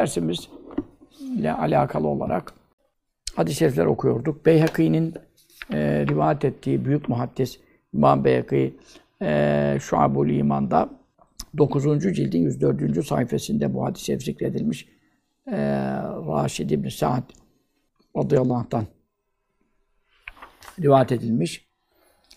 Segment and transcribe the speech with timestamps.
[0.00, 2.52] dersimizle alakalı olarak
[3.36, 4.46] hadis-i şerifler okuyorduk.
[4.46, 5.14] Beyhaki'nin
[5.72, 7.60] e, rivayet ettiği büyük muhaddis
[7.94, 8.76] İmam Beyhaki
[9.22, 10.88] e, Şuab-ül İman'da
[11.58, 11.84] 9.
[12.00, 13.06] cildin 104.
[13.06, 14.88] sayfasında bu hadis-i şerif zikredilmiş.
[15.46, 15.56] E,
[16.28, 17.22] Raşid İbn Sa'd
[18.16, 18.84] radıyallahu anh'tan
[20.82, 21.66] rivayet edilmiş.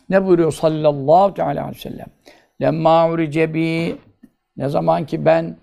[0.10, 2.08] Ne buyuruyor sallallahu teala aleyhi ve sellem?
[2.62, 3.96] Lemma urice bi
[4.58, 5.63] ne zaman ki ben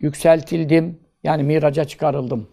[0.00, 2.48] yükseltildim, yani miraca çıkarıldım.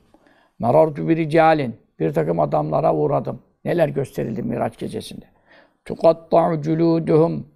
[0.59, 3.39] Marartu bir ricalin, bir takım adamlara uğradım.
[3.65, 5.25] Neler gösterildi Miraç gecesinde?
[5.85, 7.47] Tukatta'u culuduhum.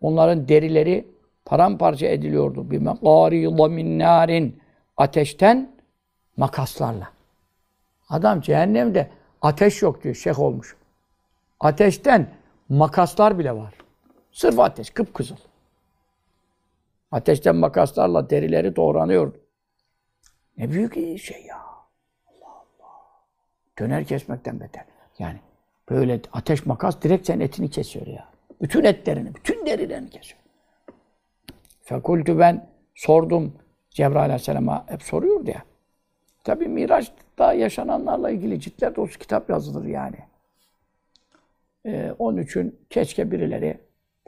[0.00, 1.08] Onların derileri
[1.44, 2.70] paramparça ediliyordu.
[2.70, 4.60] Bir meqariyla min.
[4.96, 5.70] Ateşten
[6.36, 7.08] makaslarla.
[8.08, 9.10] Adam cehennemde
[9.42, 10.76] ateş yok diyor, şeyh olmuş.
[11.60, 12.26] Ateşten
[12.68, 13.74] makaslar bile var.
[14.32, 15.36] Sırf ateş, kıpkızıl.
[17.12, 19.40] Ateşten makaslarla derileri doğranıyordu.
[20.58, 21.56] Ne büyük şey ya.
[22.26, 22.92] Allah Allah.
[23.78, 24.84] Döner kesmekten beter.
[25.18, 25.38] Yani
[25.90, 28.28] böyle ateş makas direkt senin etini kesiyor ya.
[28.62, 30.40] Bütün etlerini, bütün derilerini kesiyor.
[31.82, 33.52] Fekultü ben sordum
[33.90, 35.62] Cebrail Aleyhisselam'a hep soruyordu ya.
[36.44, 40.16] Tabi Miraç'ta yaşananlarla ilgili ciltler dolusu kitap yazılır yani.
[41.86, 43.78] Ee, onun için keşke birileri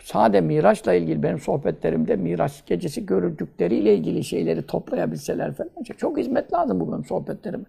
[0.03, 5.71] sade Miraç'la ilgili benim sohbetlerimde Miraç gecesi görüldükleriyle ilgili şeyleri toplayabilseler falan.
[5.97, 7.67] Çok hizmet lazım bu benim sohbetlerim.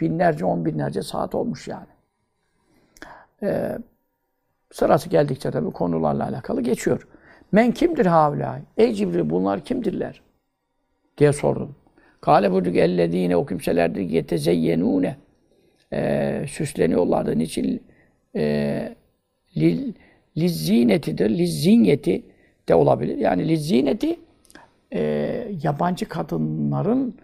[0.00, 1.86] Binlerce, on binlerce saat olmuş yani.
[3.42, 3.78] Ee,
[4.72, 7.06] sırası geldikçe tabii konularla alakalı geçiyor.
[7.52, 8.60] Men kimdir havlâ?
[8.76, 10.22] Ey Cibril bunlar kimdirler?
[11.18, 11.74] diye sordum.
[12.20, 15.16] Kale buyurduk ellezîne o kimselerdir yetezeyyenûne.
[15.92, 17.38] Ee, süsleniyorlardı.
[17.38, 17.82] Niçin?
[18.36, 18.94] Ee,
[19.56, 19.94] lil,
[20.36, 21.30] lizzinetidir.
[21.30, 22.24] Lizzinyeti
[22.68, 23.16] de olabilir.
[23.16, 24.20] Yani lizzineti
[24.92, 25.00] e,
[25.62, 27.16] yabancı kadınların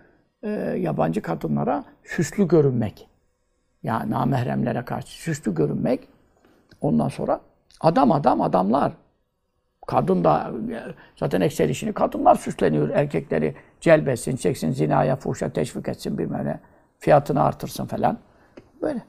[0.43, 3.09] e, yabancı kadınlara süslü görünmek.
[3.83, 6.09] Ya namahremlere karşı süslü görünmek.
[6.81, 7.41] Ondan sonra
[7.81, 8.93] adam adam adamlar.
[9.87, 10.53] Kadın da
[11.17, 12.89] zaten ekser işini kadınlar süsleniyor.
[12.89, 16.61] Erkekleri celbetsin, çeksin, zinaya, fuhşa teşvik etsin bilmem ne.
[16.99, 18.19] Fiyatını artırsın falan.
[18.83, 19.03] Böyle.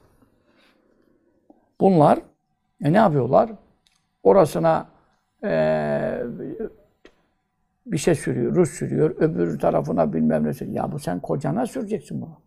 [1.80, 2.20] Bunlar
[2.84, 3.50] e, ne yapıyorlar?
[4.26, 4.88] Orasına
[5.44, 5.50] e,
[7.86, 10.76] bir şey sürüyor, Rus sürüyor, öbür tarafına bilmem ne sürüyor.
[10.76, 12.38] Ya bu sen kocana süreceksin bunu.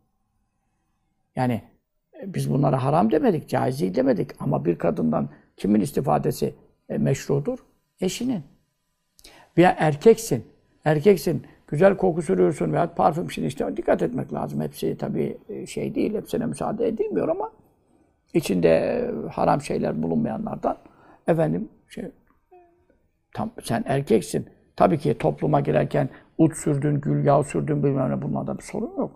[1.37, 1.63] Yani
[2.23, 4.31] e, biz bunlara haram demedik, caiz değil demedik.
[4.41, 6.55] Ama bir kadından kimin istifadesi
[6.89, 7.59] e, meşrudur?
[8.01, 8.43] Eşinin.
[9.59, 10.45] Veya erkeksin.
[10.85, 11.43] Erkeksin.
[11.67, 14.61] Güzel koku sürüyorsun veya parfüm şimdi işte dikkat etmek lazım.
[14.61, 17.53] Hepsi tabii e, şey değil, hepsine müsaade edilmiyor ama
[18.35, 20.79] içinde e, haram şeyler bulunmayanlardan
[21.29, 22.05] efendim şey
[23.35, 24.49] tam sen erkeksin.
[24.77, 26.09] Tabii ki topluma girerken
[26.39, 29.11] ut sürdün, gül yağı sürdün bilmem ne bunlarda bir sorun yok.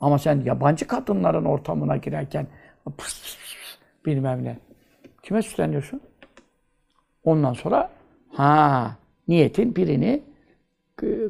[0.00, 2.46] Ama sen yabancı kadınların ortamına girerken
[2.84, 4.58] pıs pıs pıs, bilmem ne.
[5.22, 6.00] Kime süsleniyorsun?
[7.24, 7.90] Ondan sonra
[8.32, 8.96] ha
[9.28, 10.22] niyetin birini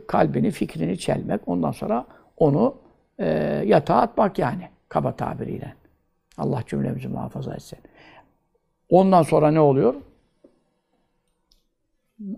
[0.06, 1.48] kalbini, fikrini çelmek.
[1.48, 2.06] Ondan sonra
[2.36, 2.76] onu
[3.18, 3.26] e,
[3.66, 4.68] yatağa atmak yani.
[4.88, 5.74] Kaba tabiriyle.
[6.38, 7.78] Allah cümlemizi muhafaza etsin.
[8.88, 9.94] Ondan sonra ne oluyor?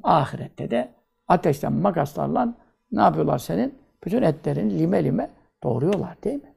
[0.03, 0.89] Ahirette de
[1.29, 2.55] ateşten makaslarla
[2.93, 3.75] ne yapıyorlar senin?
[4.05, 5.31] Bütün etlerin lime lime
[5.63, 6.53] doğruyorlar değil mi?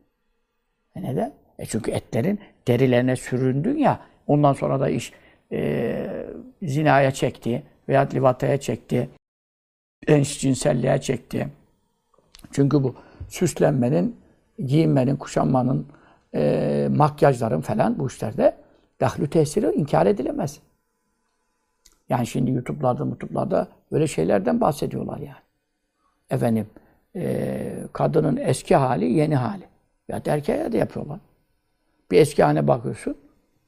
[0.95, 1.33] E neden?
[1.59, 5.13] E çünkü etlerin derilerine süründün ya, ondan sonra da iş
[5.51, 6.25] e,
[6.63, 9.09] zinaya çekti veya livataya çekti,
[10.23, 11.47] cinselliğe çekti.
[12.51, 12.95] Çünkü bu
[13.29, 14.15] süslenmenin,
[14.59, 15.87] giyinmenin, kuşanmanın,
[16.35, 18.55] e, makyajların falan bu işlerde
[19.01, 20.59] dahlü tesiri inkar edilemez.
[22.09, 25.43] Yani şimdi YouTube'larda, YouTube'larda böyle şeylerden bahsediyorlar yani.
[26.29, 26.67] Efendim,
[27.15, 29.63] e, kadının eski hali, yeni hali.
[30.07, 31.19] Ya erkeğe de yapıyorlar.
[32.11, 33.17] Bir eski hane bakıyorsun,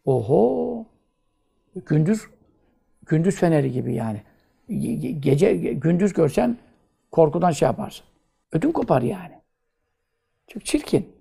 [0.06, 0.85] oho,
[1.85, 2.22] gündüz,
[3.06, 4.22] gündüz feneri gibi yani.
[5.19, 6.57] Gece, gündüz görsen
[7.12, 8.06] korkudan şey yaparsın.
[8.51, 9.34] Ödüm kopar yani.
[10.47, 11.15] Çok çirkin.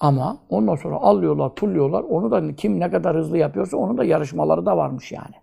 [0.00, 2.02] Ama ondan sonra alıyorlar, pulluyorlar.
[2.02, 5.34] Onu da kim ne kadar hızlı yapıyorsa onun da yarışmaları da varmış yani.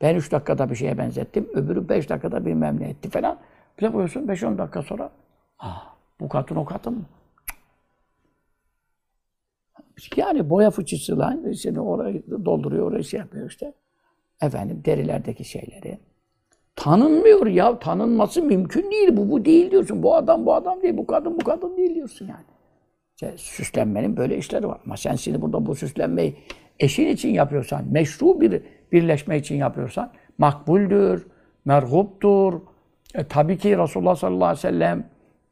[0.00, 1.48] Ben üç dakikada bir şeye benzettim.
[1.54, 3.38] Öbürü beş dakikada bilmem ne etti falan.
[3.78, 5.10] Bir de beş on dakika sonra
[5.58, 7.04] ah, bu kadın o kadın mı?
[10.16, 13.72] Yani boya fıçısıyla işte orayı dolduruyor, orayı şey yapıyor işte.
[14.42, 15.98] Efendim derilerdeki şeyleri.
[16.76, 17.78] Tanınmıyor ya.
[17.78, 19.16] Tanınması mümkün değil.
[19.16, 20.02] Bu bu değil diyorsun.
[20.02, 20.96] Bu adam bu adam değil.
[20.96, 22.44] Bu kadın bu kadın değil diyorsun yani.
[23.14, 24.80] İşte süslenmenin böyle işleri var.
[24.86, 26.36] Ama sen şimdi burada bu süslenmeyi
[26.80, 28.62] eşin için yapıyorsan, meşru bir
[28.94, 31.26] birleşme için yapıyorsan makbuldür,
[31.64, 32.60] merhuptur.
[33.14, 35.04] E, tabii ki Resulullah sallallahu aleyhi ve sellem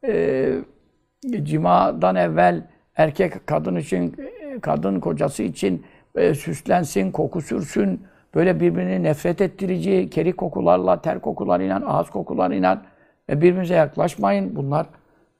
[0.07, 5.85] e, cimadan evvel erkek kadın için, e, kadın kocası için
[6.15, 8.01] e, süslensin, koku sürsün,
[8.35, 12.85] böyle birbirini nefret ettirici keri kokularla, ter kokularıyla, ağız kokularıyla
[13.29, 14.55] e, birbirinize yaklaşmayın.
[14.55, 14.85] Bunlar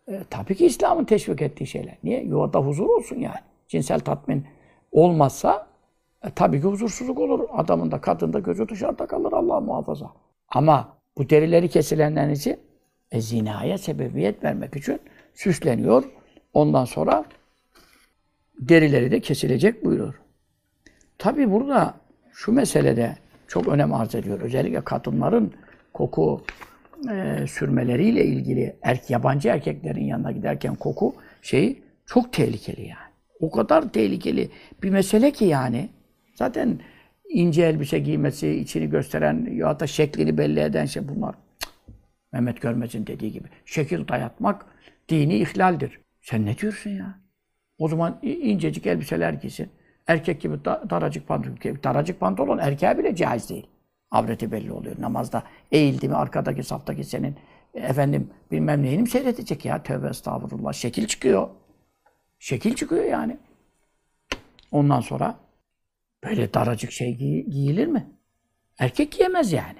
[0.08, 1.98] e, tabii ki İslam'ın teşvik ettiği şeyler.
[2.04, 2.24] Niye?
[2.24, 3.40] Yuvada huzur olsun yani.
[3.68, 4.46] Cinsel tatmin
[4.92, 5.73] olmazsa
[6.24, 7.40] e, tabii ki huzursuzluk olur.
[7.52, 10.12] Adamın da kadın da gözü dışarıda kalır Allah muhafaza.
[10.50, 12.60] Ama bu derileri kesilenlerin için
[13.12, 15.00] e, zinaya sebebiyet vermek için
[15.34, 16.04] süsleniyor.
[16.54, 17.26] Ondan sonra
[18.60, 20.14] derileri de kesilecek buyuruyor.
[21.18, 21.94] Tabii burada
[22.34, 23.18] şu meselede
[23.48, 24.42] çok önem arz ediyor.
[24.42, 25.54] Özellikle kadınların
[25.94, 26.42] koku
[27.12, 33.14] e, sürmeleriyle ilgili erk, yabancı erkeklerin yanına giderken koku şeyi çok tehlikeli yani.
[33.40, 34.50] O kadar tehlikeli
[34.84, 35.90] bir mesele ki yani.
[36.34, 36.80] Zaten
[37.30, 41.36] ince elbise giymesi, içini gösteren ya da şeklini belli eden şey bunlar.
[42.32, 43.48] Mehmet Görmez'in dediği gibi.
[43.66, 44.66] Şekil dayatmak
[45.10, 46.00] dini ihlaldir.
[46.22, 47.20] Sen ne diyorsun ya?
[47.78, 49.70] O zaman incecik elbiseler giysin.
[50.08, 51.58] Erkek gibi da- daracık pantolon.
[51.84, 53.68] Daracık pantolon erkeğe bile caiz değil.
[54.12, 54.96] Avreti belli oluyor.
[55.00, 57.36] Namazda eğildi mi arkadaki saftaki senin
[57.74, 59.84] efendim bilmem neyini mi seyredecek ya?
[59.84, 60.74] Tövbe estağfurullah.
[60.74, 61.50] Şekil çıkıyor.
[62.40, 63.38] Şekil çıkıyor yani.
[64.72, 65.36] Ondan sonra
[66.24, 68.12] böyle daracık şey giy- giyilir mi?
[68.80, 69.80] Erkek giyemez yani.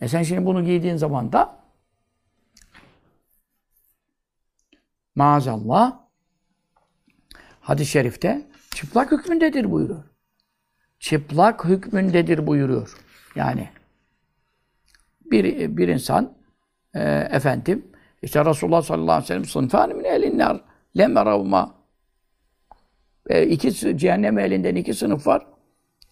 [0.00, 1.58] E sen şimdi bunu giydiğin zaman da
[5.14, 6.00] maazallah
[7.60, 10.04] hadis-i şerifte çıplak hükmündedir buyuruyor.
[11.00, 12.96] Çıplak hükmündedir buyuruyor.
[13.34, 13.68] Yani
[15.24, 16.36] bir, bir insan
[16.94, 17.00] e,
[17.30, 17.86] efendim
[18.22, 20.60] işte Resulullah sallallahu aleyhi ve sellem sınıfani min elinler
[20.98, 21.74] lem eravma
[23.28, 25.46] e, iki cehennem elinden iki sınıf var.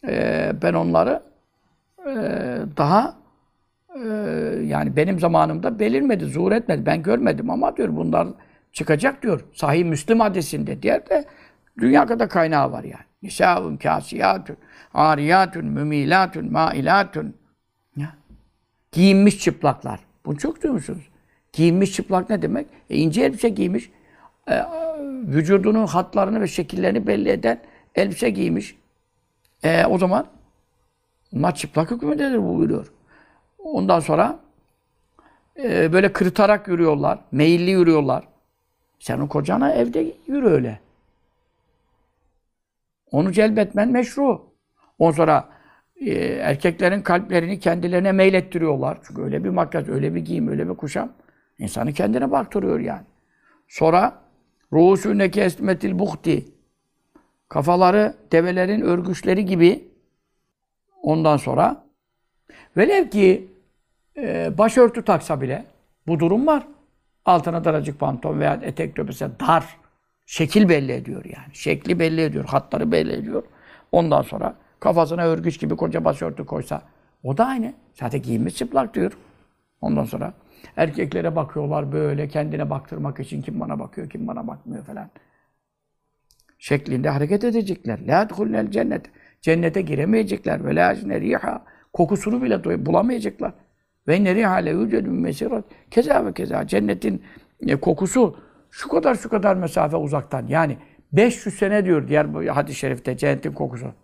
[0.06, 1.22] E, ben onları
[2.06, 2.14] e,
[2.76, 3.16] daha
[3.94, 4.08] e,
[4.64, 6.86] yani benim zamanımda belirmedi, zuhur etmedi.
[6.86, 8.28] Ben görmedim ama diyor bunlar
[8.72, 9.44] çıkacak diyor.
[9.52, 10.82] Sahih Müslim hadisinde.
[10.82, 11.24] Diğer de
[11.78, 13.04] dünya kadar kaynağı var yani.
[13.22, 14.56] Nisâvun kâsiyâtun,
[14.94, 17.34] âriyâtun, mümilatun, mailatun.
[17.96, 18.14] Ya.
[18.92, 20.00] Giyinmiş çıplaklar.
[20.26, 21.08] Bunu çok duymuşsunuz.
[21.52, 22.66] Giyinmiş çıplak ne demek?
[22.90, 23.90] E, ince elbise giymiş.
[24.48, 24.62] E,
[25.26, 27.60] vücudunun hatlarını ve şekillerini belli eden
[27.94, 28.76] elbise giymiş.
[29.66, 30.26] E, o zaman
[31.32, 32.92] bunlar çıplak hükmündedir bu buyuruyor.
[33.58, 34.38] Ondan sonra
[35.58, 37.18] e, böyle kırıtarak yürüyorlar.
[37.32, 38.28] Meyilli yürüyorlar.
[38.98, 40.80] Sen o kocana evde yürü öyle.
[43.10, 44.42] Onu celbetmen meşru.
[44.98, 45.48] Ondan sonra
[45.96, 48.98] e, erkeklerin kalplerini kendilerine meylettiriyorlar.
[49.06, 51.12] Çünkü öyle bir makyaj, öyle bir giyim, öyle bir kuşam
[51.58, 53.04] insanı kendine baktırıyor yani.
[53.68, 54.22] Sonra
[54.72, 56.55] ruhusündeki esmetil buhti
[57.48, 59.88] kafaları develerin örgüçleri gibi
[61.02, 61.84] ondan sonra
[62.76, 63.48] velev ki
[64.16, 65.64] e, başörtü taksa bile
[66.06, 66.66] bu durum var.
[67.24, 69.76] Altına daracık pantolon veya etek göbese dar
[70.26, 71.54] şekil belli ediyor yani.
[71.54, 73.42] Şekli belli ediyor, hatları belli ediyor.
[73.92, 76.82] Ondan sonra kafasına örgüç gibi koca başörtü koysa
[77.22, 77.74] o da aynı.
[77.94, 79.12] Zaten giyinmiş çıplak diyor.
[79.80, 80.32] Ondan sonra
[80.76, 85.08] erkeklere bakıyorlar böyle kendine baktırmak için kim bana bakıyor, kim bana bakmıyor falan.
[86.68, 87.98] Şeklinde hareket edecekler.
[88.06, 89.06] La yedhulnel cennet.
[89.40, 90.64] Cennete giremeyecekler.
[90.64, 91.64] Ve la yecne riha.
[91.92, 93.52] Kokusunu bile bulamayacaklar.
[94.08, 95.64] Ve ne riha le yücedü mesirat.
[95.90, 96.66] Keza ve keza.
[96.66, 97.22] Cennetin
[97.66, 98.36] e, kokusu
[98.70, 100.46] şu kadar şu kadar mesafe uzaktan.
[100.46, 100.78] Yani
[101.12, 103.94] 500 sene diyor diğer hadis-i şerifte cennetin kokusu.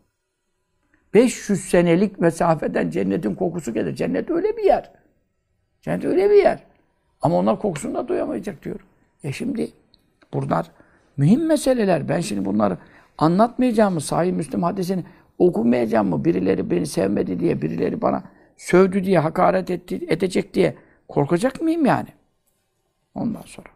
[1.14, 3.94] 500 senelik mesafeden cennetin kokusu gelir.
[3.94, 4.92] Cennet öyle bir yer.
[5.80, 6.64] Cennet öyle bir yer.
[7.22, 8.80] Ama onlar kokusunu da duyamayacak diyor.
[9.24, 9.70] E şimdi
[10.32, 10.70] bunlar
[11.16, 12.08] mühim meseleler.
[12.08, 12.78] Ben şimdi bunları
[13.18, 14.00] anlatmayacağım mı?
[14.00, 15.04] Sahih Müslim hadisini
[15.38, 16.24] okumayacağım mı?
[16.24, 18.22] Birileri beni sevmedi diye, birileri bana
[18.56, 20.76] sövdü diye, hakaret etti, edecek diye
[21.08, 22.08] korkacak mıyım yani?
[23.14, 23.68] Ondan sonra.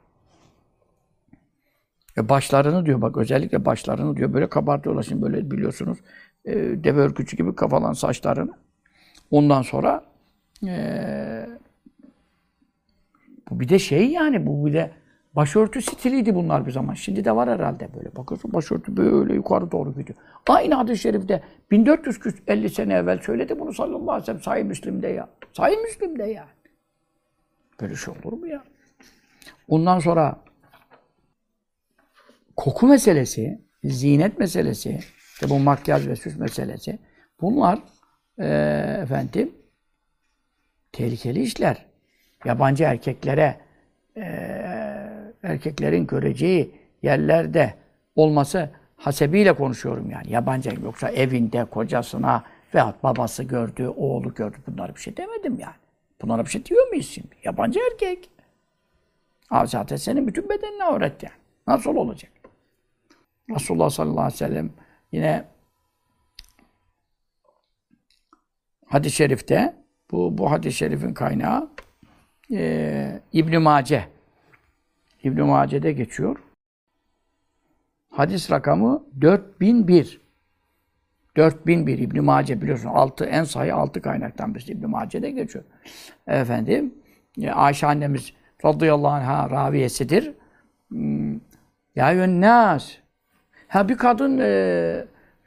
[2.18, 5.98] E başlarını diyor bak özellikle başlarını diyor böyle kabartıyorlar şimdi böyle biliyorsunuz.
[6.44, 8.52] E, deve örgücü gibi kafalan saçlarını.
[9.30, 10.04] Ondan sonra
[10.66, 11.46] e,
[13.50, 14.90] bu bir de şey yani bu bir de
[15.36, 16.94] başörtü stiliydi bunlar bir zaman.
[16.94, 18.16] Şimdi de var herhalde böyle.
[18.16, 20.18] Bakıyorsun başörtü böyle yukarı doğru gidiyor.
[20.48, 25.28] Aynı hadis-i şerifte 1450 sene evvel söyledi bunu sallallahu aleyhi ve sellem Sahih Müslim'de ya.
[25.52, 26.48] Sahih Müslim'de ya.
[27.80, 28.64] Böyle şey olur mu ya?
[29.68, 30.40] Ondan sonra
[32.56, 34.98] koku meselesi, zinet meselesi,
[35.32, 36.98] işte bu makyaj ve süs meselesi
[37.40, 37.78] bunlar
[38.38, 39.54] eee, efendim
[40.92, 41.86] tehlikeli işler.
[42.44, 43.56] Yabancı erkeklere
[44.16, 44.22] eee,
[45.42, 46.70] erkeklerin göreceği
[47.02, 47.74] yerlerde
[48.16, 50.32] olması hasebiyle konuşuyorum yani.
[50.32, 54.56] Yabancı yoksa evinde kocasına veyahut babası gördü, oğlu gördü.
[54.66, 55.74] Bunlara bir şey demedim yani.
[56.22, 57.36] Bunlara bir şey diyor muyuz şimdi?
[57.44, 58.30] Yabancı erkek.
[59.48, 61.34] Ha, zaten senin bütün bedenine avret yani.
[61.66, 62.32] Nasıl olacak?
[63.50, 64.70] Resulullah sallallahu aleyhi ve sellem
[65.12, 65.44] yine
[68.86, 69.74] hadis-i şerifte
[70.10, 71.70] bu, bu hadis-i şerifin kaynağı
[72.52, 74.08] e, İbn-i Mace.
[75.26, 76.36] İbn-i Mace'de geçiyor.
[78.10, 80.20] Hadis rakamı 4001.
[81.36, 85.64] 4001 İbn Mace biliyorsun altı en sayı altı kaynaktan birisi İbn Mace'de geçiyor.
[86.26, 86.94] Efendim
[87.42, 88.32] e, Ayşe annemiz
[88.64, 90.32] radıyallahu anh'a raviyesidir.
[90.88, 91.34] Hmm,
[91.96, 92.92] Ya yönnas.
[93.68, 94.46] Ha bir kadın e,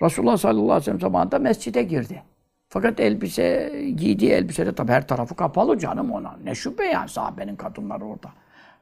[0.02, 2.24] Resulullah sallallahu aleyhi ve sellem zamanında mescide girdi.
[2.70, 6.38] Fakat elbise, giydiği elbisede tabi her tarafı kapalı canım ona.
[6.44, 8.30] Ne şüphe yani sahabenin kadınları orada.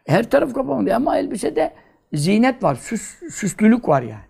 [0.08, 1.74] Her tarafı kapalı ama elbisede
[2.14, 4.26] zinet var, süs, süslülük var yani.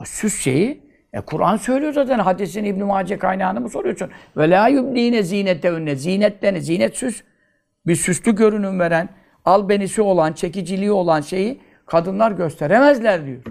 [0.00, 0.82] O süs şeyi
[1.12, 4.10] e Kur'an söylüyor zaten hadisin İbn Mace kaynağını mı soruyorsun?
[4.36, 7.22] Ve la yubdine zinetehunne zinetlerini zinet süs
[7.86, 9.08] bir süslü görünüm veren,
[9.44, 13.42] albenisi olan, çekiciliği olan şeyi kadınlar gösteremezler diyor.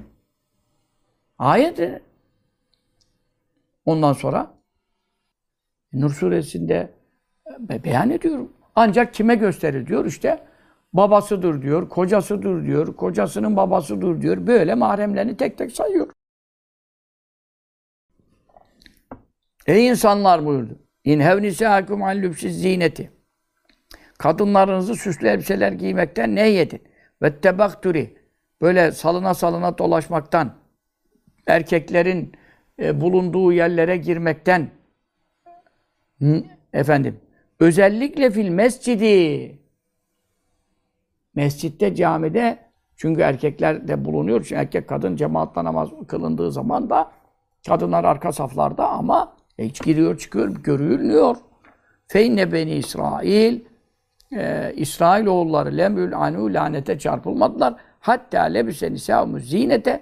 [1.38, 2.02] Ayet.
[3.86, 4.54] Ondan sonra
[5.94, 6.90] Nur suresinde
[7.60, 8.54] be beyan ediyorum.
[8.76, 10.46] Ancak kime gösterir diyor işte
[10.98, 14.48] babasıdır diyor, kocasıdır diyor, kocasının babasıdır diyor.
[14.48, 16.08] Böyle mahremlerini tek tek sayıyor.
[19.68, 20.80] Ey insanlar buyurdu.
[21.04, 23.12] İn hevnisâküm an lübsiz zineti.
[24.18, 26.82] Kadınlarınızı süslü elbiseler giymekten ne yedin?
[27.22, 28.18] Ve tebakturi.
[28.62, 30.56] Böyle salına salına dolaşmaktan,
[31.48, 32.32] erkeklerin
[32.80, 34.70] e, bulunduğu yerlere girmekten,
[36.74, 37.20] efendim,
[37.60, 39.65] özellikle fil mescidi.
[41.36, 42.58] Mescitte, camide,
[42.96, 44.44] çünkü erkekler de bulunuyor.
[44.44, 47.12] Çünkü erkek kadın cemaatle namaz kılındığı zaman da
[47.68, 51.38] kadınlar arka saflarda ama hiç giriyor çıkıyor, görülüyor.
[52.08, 53.60] Feyne beni İsrail
[54.32, 57.74] e, İsrail oğulları lemül anu lanete çarpılmadılar.
[58.00, 60.02] Hatta lebise nisâ'mu zinete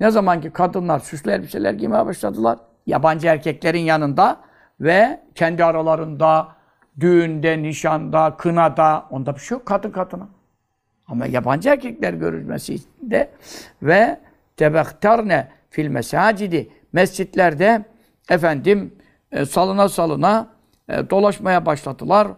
[0.00, 4.40] ne zaman ki kadınlar süslü elbiseler giymeye başladılar, yabancı erkeklerin yanında
[4.80, 6.48] ve kendi aralarında,
[7.00, 10.28] düğünde, nişanda, kınada, onda bir şey yok kadın kadına.
[11.06, 13.30] Ama yabancı erkekler görülmesinde
[13.82, 14.20] ve
[14.56, 17.84] tebektarne fil mesacidi mescitlerde
[18.30, 18.94] efendim
[19.32, 20.48] e, salına salına
[20.88, 22.28] e, dolaşmaya başladılar.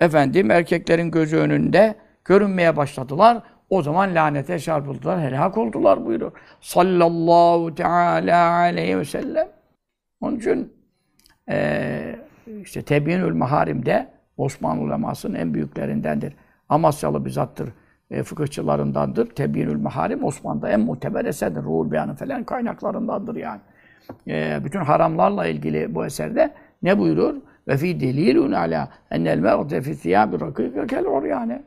[0.00, 1.94] Efendim erkeklerin gözü önünde
[2.24, 3.42] görünmeye başladılar.
[3.70, 6.32] O zaman lanete çarpıldılar, helak oldular buyuruyor.
[6.60, 9.48] Sallallahu teala aleyhi ve sellem.
[10.20, 10.72] Onun için
[11.48, 12.27] e,
[12.62, 16.34] işte Tebyinül Maharim'de Osmanlı ulemasının en büyüklerindendir.
[16.68, 17.68] Amasyalı bir zattır,
[18.10, 19.26] e, fıkıhçılarındandır.
[19.26, 21.62] Tebyinül Maharim Osmanlı'da en muteber eserdir.
[21.62, 23.60] Ruhul Beyanı falan kaynaklarındandır yani.
[24.28, 26.50] E, bütün haramlarla ilgili bu eserde
[26.82, 27.34] ne buyurur?
[27.68, 31.62] Ve fi delilun ala enel mer'te fi thiyabi rakika kel yani.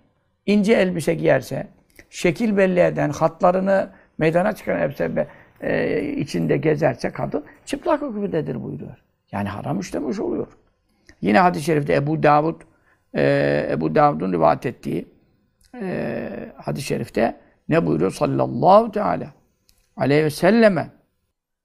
[0.45, 1.67] İnce elbise giyerse,
[2.09, 5.27] şekil belli eden, hatlarını meydana çıkan elbise
[5.61, 8.97] e, içinde gezerse kadın çıplak hükmündedir buyuruyor.
[9.31, 10.47] Yani haram işlemiş oluyor.
[11.21, 12.61] Yine hadis-i şerifte Ebu Davud
[13.15, 15.07] e, Ebu Davud'un rivayet ettiği
[15.81, 17.37] e, hadis-i şerifte
[17.69, 18.11] ne buyuruyor?
[18.11, 19.33] Sallallahu teala
[19.97, 20.89] aleyhi ve selleme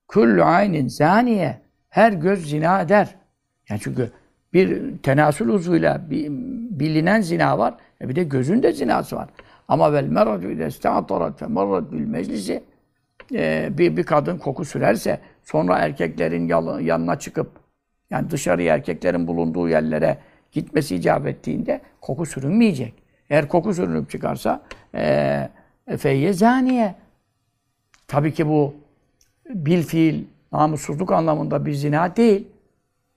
[0.08, 3.14] kullu aynin zaniye her göz zina eder.
[3.68, 4.10] Yani çünkü
[4.52, 6.28] bir tenasül uzvuyla bir,
[6.80, 7.74] bilinen zina var.
[8.00, 9.28] E bir de gözün de zinası var.
[9.68, 12.62] Ama vel meradu ile ista'tarat fe marrat bil meclisi
[13.32, 16.48] e, bir, bir kadın koku sürerse sonra erkeklerin
[16.80, 17.50] yanına çıkıp
[18.10, 20.18] yani dışarıya erkeklerin bulunduğu yerlere
[20.52, 22.94] gitmesi icap ettiğinde koku sürünmeyecek.
[23.30, 24.62] Eğer koku sürünüp çıkarsa
[24.94, 25.48] e,
[25.98, 26.94] feyye zaniye.
[28.08, 28.74] Tabii ki bu
[29.48, 32.48] bil fiil namussuzluk anlamında bir zina değil.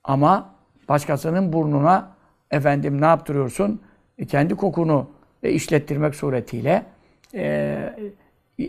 [0.04, 0.56] Ama
[0.90, 2.12] başkasının burnuna
[2.52, 3.82] efendim ne yaptırıyorsun?
[4.18, 5.10] E, kendi kokunu
[5.44, 6.86] e, işlettirmek suretiyle
[7.34, 7.96] e,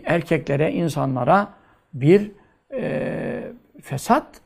[0.05, 1.53] erkeklere, insanlara
[1.93, 2.31] bir
[2.73, 3.43] e,
[3.81, 4.40] fesat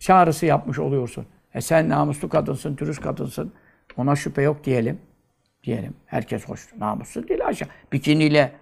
[0.00, 1.26] çağrısı yapmış oluyorsun.
[1.54, 3.52] E sen namuslu kadınsın, dürüst kadınsın.
[3.96, 4.98] Ona şüphe yok diyelim.
[5.64, 5.94] Diyelim.
[6.06, 6.74] Herkes hoş.
[6.78, 7.68] Namuslu değil aşağı.
[7.92, 8.52] Bikiniyle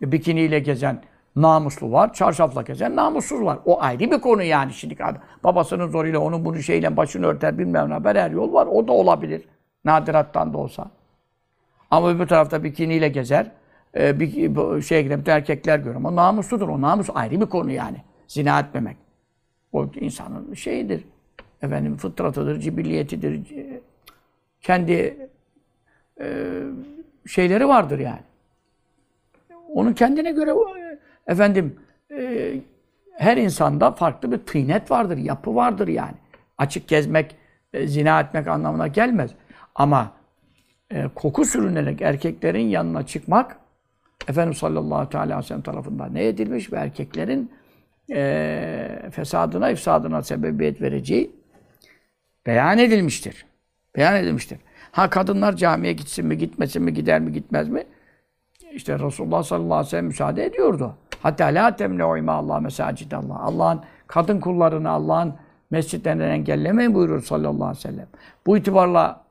[0.00, 1.02] bikiniyle gezen
[1.36, 3.58] namuslu var, çarşafla gezen namussuz var.
[3.64, 4.96] O ayrı bir konu yani şimdi.
[5.44, 8.66] Babasının zoruyla onun bunu şeyle başını örter bilmem ne haber her yol var.
[8.66, 9.44] O da olabilir.
[9.84, 10.90] Nadirattan da olsa.
[11.90, 13.50] Ama öbür tarafta bikiniyle gezer.
[13.96, 14.34] E, bir
[15.18, 15.94] bütün erkekler görür.
[15.94, 16.68] Ama namusludur.
[16.68, 17.96] O namus ayrı bir konu yani.
[18.26, 19.07] Zina etmemek.
[19.72, 21.04] O insanın şeyidir.
[21.62, 23.40] Efendim fıtratıdır, cibilliyetidir.
[24.60, 25.28] Kendi
[26.20, 26.58] e,
[27.26, 28.20] şeyleri vardır yani.
[29.68, 30.54] Onun kendine göre
[31.26, 31.76] efendim
[32.10, 32.54] e,
[33.16, 36.14] her insanda farklı bir tıynet vardır, yapı vardır yani.
[36.58, 37.36] Açık gezmek,
[37.72, 39.30] e, zina etmek anlamına gelmez.
[39.74, 40.12] Ama
[40.90, 43.56] e, koku sürünerek erkeklerin yanına çıkmak
[44.28, 47.50] Efendimiz sallallahu aleyhi ve sellem tarafından ne edilmiş ve erkeklerin
[48.10, 51.30] e, fesadına, ifsadına sebebiyet vereceği
[52.46, 53.46] beyan edilmiştir.
[53.96, 54.58] Beyan edilmiştir.
[54.92, 57.84] Ha kadınlar camiye gitsin mi, gitmesin mi, gider mi, gitmez mi?
[58.72, 60.94] İşte Resulullah sallallahu aleyhi ve sellem müsaade ediyordu.
[61.22, 63.40] Hatta la temne'u Allah mesacidallah.
[63.40, 65.34] Allah'ın kadın kullarını Allah'ın
[65.70, 68.06] mescitlerinden engellemeyin buyurur sallallahu aleyhi ve sellem.
[68.46, 69.24] Bu itibarla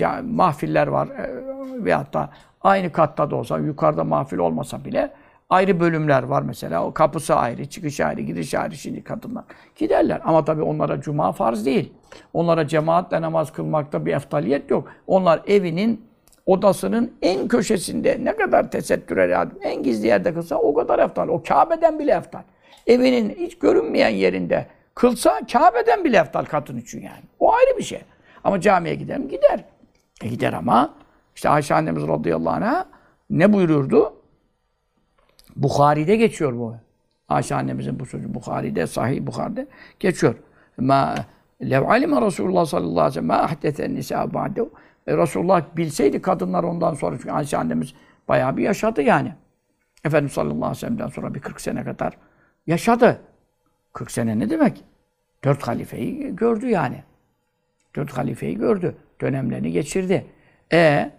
[0.00, 1.08] e, mahfiller var.
[1.08, 1.44] E,
[1.84, 5.10] ve hatta aynı katta da olsa, yukarıda mahfil olmasa bile
[5.54, 6.84] ayrı bölümler var mesela.
[6.86, 9.44] O kapısı ayrı, çıkışı ayrı, gidiş ayrı şimdi kadınlar.
[9.76, 10.20] Giderler.
[10.24, 11.92] Ama tabii onlara cuma farz değil.
[12.32, 14.88] Onlara cemaatle namaz kılmakta bir eftaliyet yok.
[15.06, 16.04] Onlar evinin
[16.46, 21.28] odasının en köşesinde ne kadar tesettür eder, en gizli yerde kılsa o kadar eftal.
[21.28, 22.42] O Kabe'den bile eftal.
[22.86, 27.22] Evinin hiç görünmeyen yerinde kılsa Kabe'den bile eftal kadın için yani.
[27.40, 28.00] O ayrı bir şey.
[28.44, 29.28] Ama camiye gider mi?
[29.28, 29.64] Gider.
[30.22, 30.94] E gider ama
[31.36, 32.86] işte Ayşe annemiz radıyallahu anh'a
[33.30, 34.14] ne buyururdu?
[35.56, 36.76] Bukhari'de geçiyor bu.
[37.28, 39.66] Ayşe annemizin bu sözü Bukhari'de, Sahih Bukhari'de
[40.00, 40.34] geçiyor.
[40.78, 41.14] Ma
[41.62, 44.70] lev alime Resulullah sallallahu aleyhi ve sellem ma ahdeten nisa ba'dehu.
[45.06, 47.94] E, Resulullah bilseydi kadınlar ondan sonra çünkü Ayşe annemiz
[48.28, 49.34] bayağı bir yaşadı yani.
[50.04, 52.16] Efendimiz sallallahu aleyhi ve sellem'den sonra bir 40 sene kadar
[52.66, 53.20] yaşadı.
[53.92, 54.84] 40 sene ne demek?
[55.44, 57.02] Dört halifeyi gördü yani.
[57.96, 58.96] Dört halifeyi gördü.
[59.20, 60.26] Dönemlerini geçirdi.
[60.72, 61.10] E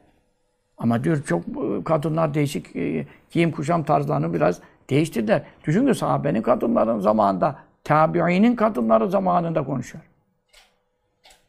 [0.78, 1.44] ama diyor çok
[1.86, 5.44] kadınlar değişik e, giyim kuşam tarzlarını biraz değiştirdiler.
[5.64, 10.04] Düşünün sahabenin kadınların zamanında, tabiinin kadınları zamanında konuşuyor.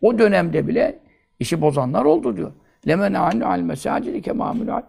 [0.02, 0.98] O dönemde bile
[1.40, 2.52] işi bozanlar oldu diyor.
[2.88, 4.82] Lemen annu al mesacidi kemamül al.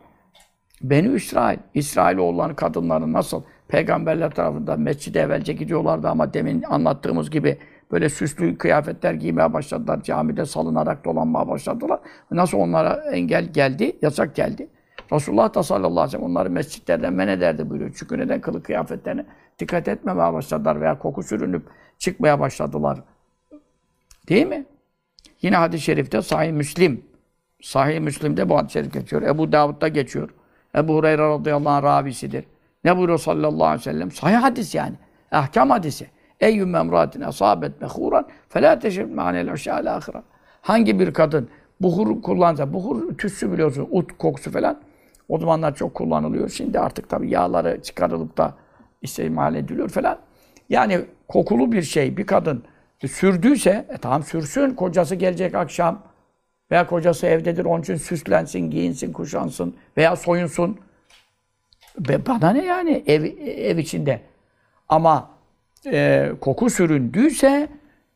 [0.81, 7.57] Beni İsrail, İsrailoğulların kadınları nasıl peygamberler tarafından mescide evvelce gidiyorlardı ama demin anlattığımız gibi
[7.91, 10.03] böyle süslü kıyafetler giymeye başladılar.
[10.03, 11.99] Camide salınarak dolanmaya başladılar.
[12.31, 14.69] Nasıl onlara engel geldi, yasak geldi.
[15.11, 17.91] Resulullah da sallallahu aleyhi ve sellem onları mescitlerden men ederdi buyuruyor.
[17.95, 19.25] Çünkü neden kılık kıyafetlerine
[19.59, 21.63] dikkat etmemeye başladılar veya koku sürünüp
[21.97, 22.99] çıkmaya başladılar.
[24.29, 24.65] Değil mi?
[25.41, 27.05] Yine hadis-i şerifte Sahih Müslim.
[27.61, 29.21] Sahih Müslim'de bu hadis-i şerif geçiyor.
[29.21, 30.29] Ebu Davud'da geçiyor.
[30.75, 32.45] Ebu Hureyre radıyallahu anh ravisidir.
[32.83, 34.11] Ne buyuruyor sallallahu aleyhi ve sellem?
[34.11, 34.95] Sahih hadis yani.
[35.31, 36.07] Ahkam hadisi.
[36.39, 40.23] Eyyüm emratin asabet mehuran felâ teşrib ma'nel aşâ'l ahira.
[40.61, 41.49] Hangi bir kadın
[41.81, 44.77] buhur kullansa, buhur tütsü biliyorsun, ut kokusu falan.
[45.29, 46.49] O zamanlar çok kullanılıyor.
[46.49, 48.53] Şimdi artık tabii yağları çıkarılıp da
[49.01, 50.17] istimal ediliyor falan.
[50.69, 52.63] Yani kokulu bir şey bir kadın
[53.05, 56.03] sürdüyse, e tamam sürsün, kocası gelecek akşam
[56.71, 60.79] veya kocası evdedir, onun için süslensin, giyinsin, kuşansın veya soyunsun.
[61.99, 64.21] Be, bana ne yani ev, ev içinde.
[64.89, 65.29] Ama
[65.85, 67.67] e, koku süründüyse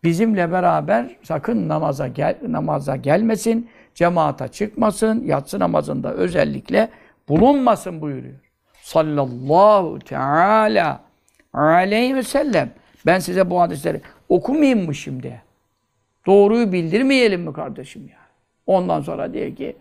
[0.04, 6.89] bizimle beraber sakın namaza gel, namaza gelmesin, cemaata çıkmasın, yatsı namazında özellikle
[7.30, 8.36] bulunmasın buyuruyor.
[8.82, 11.02] Sallallahu teala
[11.54, 12.70] aleyhi ve sellem.
[13.06, 15.42] Ben size bu hadisleri okumayayım mı şimdi?
[16.26, 18.18] Doğruyu bildirmeyelim mi kardeşim ya?
[18.68, 19.76] Ondan sonra diyor ki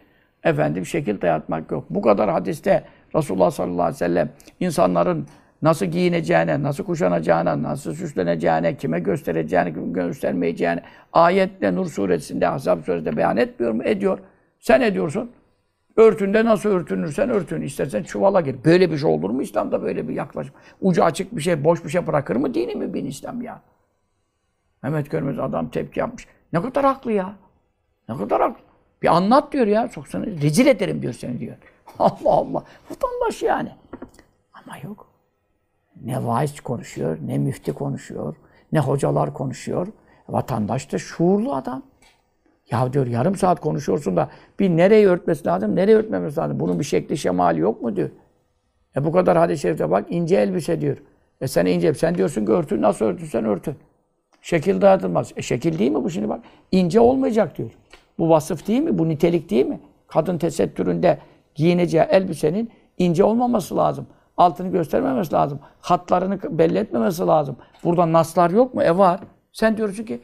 [0.44, 1.85] efendim şekil dayatmak yok.
[1.90, 5.26] Bu kadar hadiste Resulullah sallallahu aleyhi ve sellem insanların
[5.62, 13.16] nasıl giyineceğine, nasıl kuşanacağına, nasıl süsleneceğine, kime göstereceğine, kime göstermeyeceğine ayetle Nur suresinde, Ahzab suresinde
[13.16, 13.83] beyan etmiyor mu?
[13.85, 14.18] Ediyor.
[14.61, 15.31] Sen ediyorsun.
[16.00, 17.62] Örtünde nasıl örtünürsen örtün.
[17.62, 18.64] İstersen çuvala gir.
[18.64, 20.54] Böyle bir şey olur mu İslam'da böyle bir yaklaşım?
[20.80, 23.62] Ucu açık bir şey, boş bir şey bırakır mı dini mi bin İslam ya?
[24.82, 26.26] Mehmet Görmez adam tepki yapmış.
[26.52, 27.34] Ne kadar haklı ya.
[28.08, 28.62] Ne kadar haklı.
[29.02, 29.88] Bir anlat diyor ya.
[29.88, 31.56] Çok sana rezil ederim diyor seni diyor.
[31.98, 32.64] Allah Allah.
[32.90, 33.72] Vatandaş yani.
[34.52, 35.06] Ama yok.
[36.04, 38.36] Ne vaiz konuşuyor, ne müfti konuşuyor,
[38.72, 39.86] ne hocalar konuşuyor.
[40.28, 41.82] Vatandaş da şuurlu adam.
[42.70, 44.28] Ya diyor yarım saat konuşuyorsun da
[44.59, 46.61] bir nereyi örtmesi lazım, nereye örtmemesi lazım.
[46.61, 48.11] Bunun bir şekli şemali yok mu diyor.
[48.96, 50.96] E bu kadar hadis-i şerifte bak ince elbise diyor.
[51.40, 53.74] E sen ince, sen diyorsun ki örtün, nasıl örtürsen örtün.
[54.42, 55.33] Şekil dağıtılmaz.
[55.37, 56.40] E şekil değil mi bu şimdi bak?
[56.72, 57.70] İnce olmayacak diyor.
[58.18, 58.98] Bu vasıf değil mi?
[58.98, 59.80] Bu nitelik değil mi?
[60.09, 61.18] Kadın tesettüründe
[61.54, 64.06] giyineceği elbisenin ince olmaması lazım.
[64.37, 65.61] Altını göstermemesi lazım.
[65.80, 67.56] Hatlarını belli etmemesi lazım.
[67.85, 68.83] Burada naslar yok mu?
[68.83, 69.20] E var.
[69.52, 70.20] Sen diyorsun ki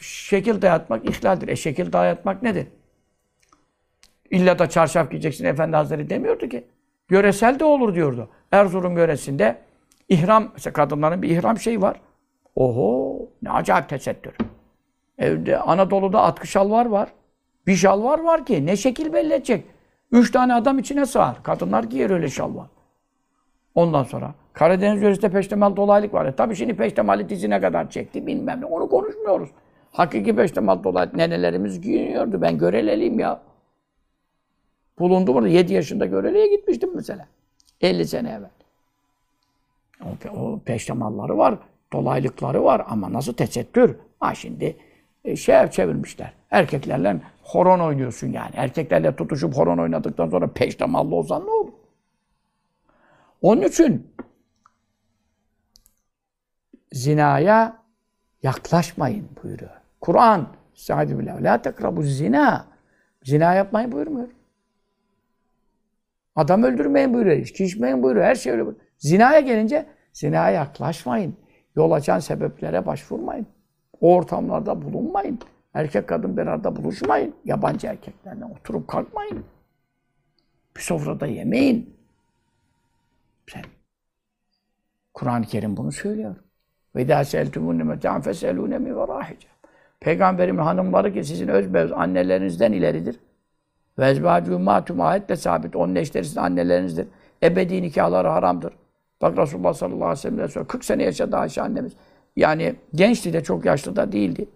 [0.00, 1.48] şekil dayatmak ihlaldir.
[1.48, 2.66] E şekil dayatmak nedir?
[4.30, 6.64] İlla da çarşaf giyeceksin Efendi Hazretleri demiyordu ki.
[7.08, 8.28] Göresel de olur diyordu.
[8.52, 9.58] Erzurum yöresinde
[10.08, 12.00] ihram, mesela kadınların bir ihram şeyi var.
[12.54, 14.34] Oho ne acayip tesettür.
[15.18, 17.08] Evde Anadolu'da atkı şalvar var.
[17.66, 19.64] Bir şalvar var ki ne şekil belli edecek.
[20.12, 21.42] Üç tane adam içine sığar.
[21.42, 22.66] Kadınlar giyer öyle şalvar.
[23.74, 26.26] Ondan sonra Karadeniz yöresinde peştemal dolaylık var.
[26.26, 28.66] E, tabii şimdi peştemali dizine kadar çekti bilmem ne.
[28.66, 29.48] Onu konuşmuyoruz.
[29.92, 32.42] Hakiki peştemal dolaylık nenelerimiz giyiniyordu.
[32.42, 33.40] Ben göreleliyim ya.
[34.98, 35.48] Bulundu burada.
[35.48, 37.26] 7 yaşında göreliğe gitmiştim mesela.
[37.80, 38.50] 50 sene evvel.
[40.04, 41.58] O, o peştemalları var,
[41.92, 43.96] dolaylıkları var ama nasıl tesettür?
[44.20, 44.76] Ha şimdi
[45.24, 46.32] e, şey çevirmişler.
[46.50, 48.50] Erkeklerle horon oynuyorsun yani.
[48.54, 51.72] Erkeklerle tutuşup horon oynadıktan sonra peştemallı olsan ne olur?
[53.42, 54.14] Onun için
[56.92, 57.82] zinaya
[58.42, 59.77] yaklaşmayın buyuruyor.
[60.00, 61.42] Kur'an Estaizu billah.
[61.42, 62.66] La tekrabu zina.
[63.22, 64.28] Zina yapmayın buyurmuyor.
[66.36, 67.36] Adam öldürmeyin buyuruyor.
[67.36, 68.26] İçki içmeyin buyuruyor.
[68.26, 68.86] Her şey öyle buyuruyor.
[68.98, 71.36] Zinaya gelince zinaya yaklaşmayın.
[71.76, 73.46] Yol açan sebeplere başvurmayın.
[74.00, 75.38] O ortamlarda bulunmayın.
[75.74, 77.34] Erkek kadın bir arada buluşmayın.
[77.44, 79.44] Yabancı erkeklerle oturup kalkmayın.
[80.76, 81.96] Bir sofrada yemeyin.
[83.46, 83.62] Sen.
[85.14, 86.36] Kur'an-ı Kerim bunu söylüyor.
[86.96, 89.48] Ve idâ seltümûne meta'an feselûne mi verâhice.
[90.00, 93.20] Peygamberimin hanımları ki sizin öz annelerinizden ileridir.
[93.98, 95.76] Ve ezbâcû mâtum ayetle sabit.
[95.76, 97.06] Onun eşleri sizin annelerinizdir.
[97.42, 98.72] Ebedi nikahları haramdır.
[99.22, 101.92] Bak Resulullah sallallahu aleyhi ve sellem sonra 40 sene yaşadı Ayşe annemiz.
[102.36, 104.48] Yani gençti de çok yaşlı da değildi.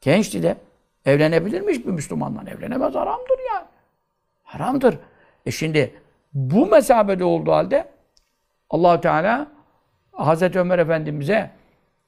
[0.00, 0.56] Gençti de
[1.04, 2.42] evlenebilirmiş bir Müslümanla.
[2.50, 3.66] Evlenemez haramdır yani.
[4.42, 4.98] Haramdır.
[5.46, 5.94] E şimdi
[6.32, 7.88] bu mesabede olduğu halde
[8.70, 9.46] allah Teala
[10.12, 11.50] Hazreti Ömer Efendimiz'e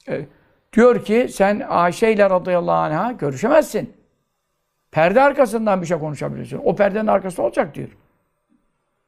[0.09, 0.27] e,
[0.73, 3.93] Diyor ki sen Ayşe ile radıyallahu anh'a görüşemezsin.
[4.91, 6.61] Perde arkasından bir şey konuşabilirsin.
[6.65, 7.89] O perdenin arkası olacak diyor.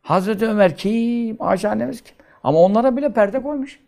[0.02, 1.36] Hazreti Ömer kim?
[1.40, 2.16] Ayşe annemiz kim?
[2.44, 3.80] Ama onlara bile perde koymuş.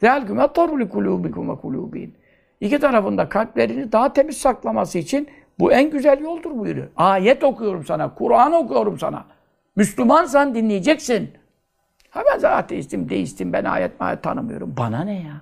[0.00, 2.10] Zâlküm ettarru li kulûbikum ve kulûbîn.
[2.60, 5.28] İki tarafında kalplerini daha temiz saklaması için
[5.58, 6.88] bu en güzel yoldur buyuruyor.
[6.96, 9.24] Ayet okuyorum sana, Kur'an okuyorum sana.
[9.76, 11.30] Müslümansan dinleyeceksin.
[12.10, 14.74] Ha ben zaten ateistim, deistim, ben ayet mayet tanımıyorum.
[14.76, 15.40] Bana ne ya?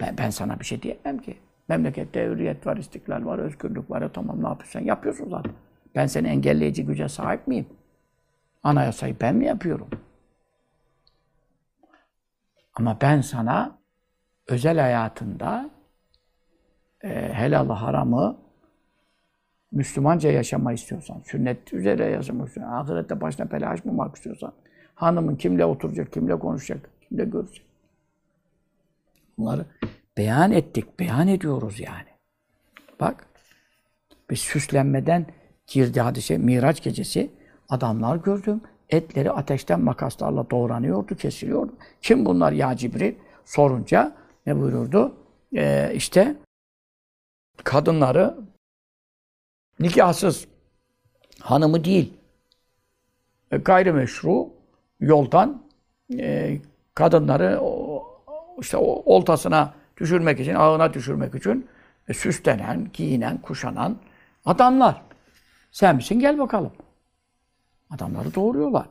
[0.00, 1.36] Ben, ben sana bir şey diyemem ki.
[1.68, 4.02] Memlekette hürriyet var, istiklal var, özgürlük var.
[4.02, 4.80] Ya, tamam ne yapıyorsun?
[4.80, 5.52] Yapıyorsun zaten.
[5.94, 7.66] Ben seni engelleyici güce sahip miyim?
[8.62, 9.88] Anayasayı ben mi yapıyorum?
[12.74, 13.78] Ama ben sana
[14.48, 15.70] özel hayatında
[17.02, 18.36] e, helalı haramı
[19.72, 24.52] Müslümanca yaşama istiyorsan, sünnet üzere yaşamak istiyorsan, ahirette başına bela açmamak istiyorsan,
[24.94, 27.73] hanımın kimle oturacak, kimle konuşacak, kimle görecek.
[29.38, 29.66] Bunları
[30.16, 32.08] beyan ettik, beyan ediyoruz yani.
[33.00, 33.26] Bak,
[34.30, 35.26] bir süslenmeden
[35.66, 37.30] girdi hadise, Miraç gecesi.
[37.68, 38.60] Adamlar gördüm.
[38.88, 41.72] Etleri ateşten makaslarla doğranıyordu, kesiliyordu.
[42.02, 43.14] Kim bunlar ya Cibril?
[43.44, 44.16] Sorunca
[44.46, 45.14] ne buyururdu?
[45.56, 46.36] Ee, işte
[47.64, 48.38] kadınları
[49.80, 50.48] nikahsız
[51.40, 52.12] hanımı değil
[53.50, 54.48] gayrimeşru
[55.00, 55.62] yoldan
[56.18, 56.60] e,
[56.94, 58.04] kadınları o,
[58.60, 61.66] işte o oltasına düşürmek için, ağına düşürmek için
[62.08, 63.96] e, süslenen, giyinen, kuşanan
[64.44, 65.02] adamlar.
[65.70, 66.20] Sen misin?
[66.20, 66.72] Gel bakalım.
[67.90, 68.86] Adamları doğuruyorlar.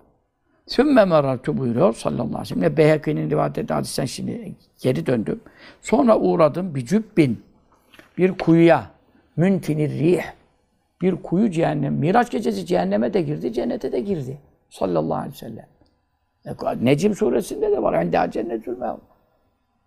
[0.68, 2.78] Sümme merartu buyuruyor sallallahu aleyhi ve sellem.
[2.78, 5.42] Beyhaki'nin rivayet ettiği hadisten şimdi geri döndüm.
[5.82, 7.44] Sonra uğradım bir cübbin,
[8.18, 8.92] bir kuyuya,
[9.36, 10.24] müntinir rih,
[11.02, 11.94] bir kuyu cehennem.
[11.94, 14.38] Miraç gecesi cehenneme de girdi, cennete de girdi.
[14.70, 15.68] Sallallahu aleyhi ve sellem.
[16.46, 17.94] E, Necim suresinde de var.
[17.94, 19.00] Enda cennetül meva.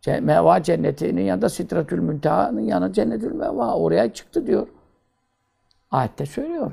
[0.07, 3.75] Meva cennetinin yanında Sitratül Münteha'nın yanı cennetül meva.
[3.75, 4.67] Oraya çıktı diyor.
[5.91, 6.71] Ayette söylüyor.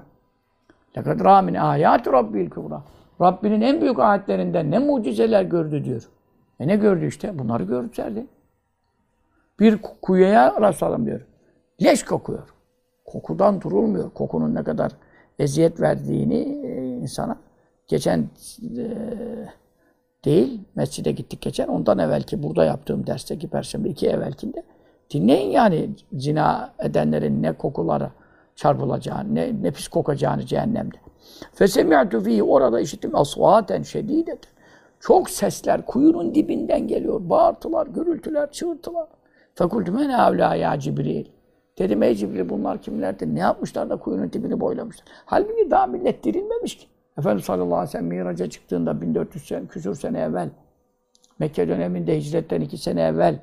[0.97, 2.81] لَقَدْ رَا مِنْ آيَاتِ رَبِّ الْكُبْرَى
[3.21, 6.09] Rabbinin en büyük ayetlerinden ne mucizeler gördü diyor.
[6.61, 7.39] E ne gördü işte?
[7.39, 8.27] Bunları gördülerdi.
[9.61, 11.21] Bir kuyuya rastladım diyor.
[11.83, 12.49] Leş kokuyor.
[13.05, 14.11] Kokudan durulmuyor.
[14.11, 14.93] Kokunun ne kadar
[15.39, 17.37] eziyet verdiğini e, insana.
[17.87, 18.29] Geçen
[18.79, 18.85] e,
[20.26, 21.68] değil, mescide gittik geçen.
[21.68, 24.64] Ondan evvelki, burada yaptığım dersteki perşembe iki evvelkinde.
[25.14, 28.10] Dinleyin yani zina edenlerin ne kokuları
[28.56, 30.98] çarpılacağını, ne, ne pis kokacağını cehennemde.
[31.54, 34.54] Fesemi'tu fihi orada işittim asvaten şedideten.
[35.00, 37.22] Çok sesler kuyunun dibinden geliyor.
[37.30, 39.08] Bağırtılar, gürültüler, çığırtılar.
[39.56, 41.26] Fekultü men evlâ ya Cibril.
[41.78, 43.28] Dedim ey Cibril bunlar kimlerdir?
[43.28, 45.06] Ne yapmışlar da kuyunun dibini boylamışlar.
[45.26, 46.88] Halbuki daha millet dirilmemiş ki.
[47.18, 50.50] Efendimiz sallallahu aleyhi ve sellem Miraç'a çıktığında 1400 sene, küsur sene evvel
[51.40, 53.40] Mekke döneminde hicretten iki sene evvel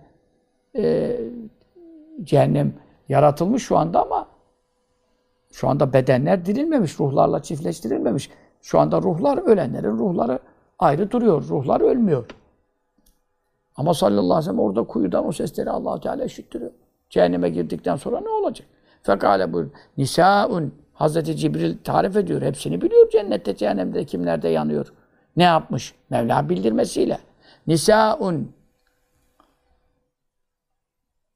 [0.76, 1.16] e,
[2.22, 2.74] cehennem
[3.08, 4.28] yaratılmış şu anda ama
[5.52, 8.30] şu anda bedenler dirilmemiş, ruhlarla çiftleştirilmemiş.
[8.62, 10.38] Şu anda ruhlar, ölenlerin ruhları
[10.78, 11.48] ayrı duruyor.
[11.48, 12.26] Ruhlar ölmüyor.
[13.76, 16.70] Ama sallallahu aleyhi ve sellem orada kuyudan o sesleri allah Teala işittiriyor.
[17.10, 18.68] Cehenneme girdikten sonra ne olacak?
[19.02, 19.70] Fekale buyur.
[19.96, 22.42] Nisaun Hazreti Cibril tarif ediyor.
[22.42, 24.92] Hepsini biliyor cennette, cehennemde kimlerde yanıyor.
[25.36, 25.94] Ne yapmış?
[26.10, 27.18] Mevla bildirmesiyle.
[27.66, 28.52] Nisaun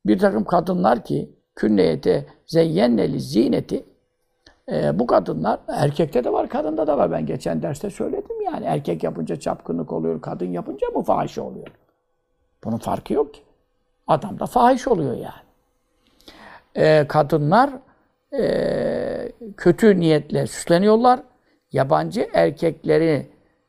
[0.07, 3.85] bir takım kadınlar ki künneyete zeyyenneli zineti
[4.73, 7.13] e, bu kadınlar, erkekte de var, kadında da var.
[7.13, 8.65] Ben geçen derste söyledim yani.
[8.65, 11.69] Erkek yapınca çapkınlık oluyor, kadın yapınca bu fahişe oluyor.
[12.65, 13.43] Bunun farkı yok ki.
[14.07, 15.45] Adam da fahiş oluyor yani.
[16.75, 17.71] E, kadınlar
[18.39, 21.21] e, kötü niyetle süsleniyorlar.
[21.73, 23.27] Yabancı erkekleri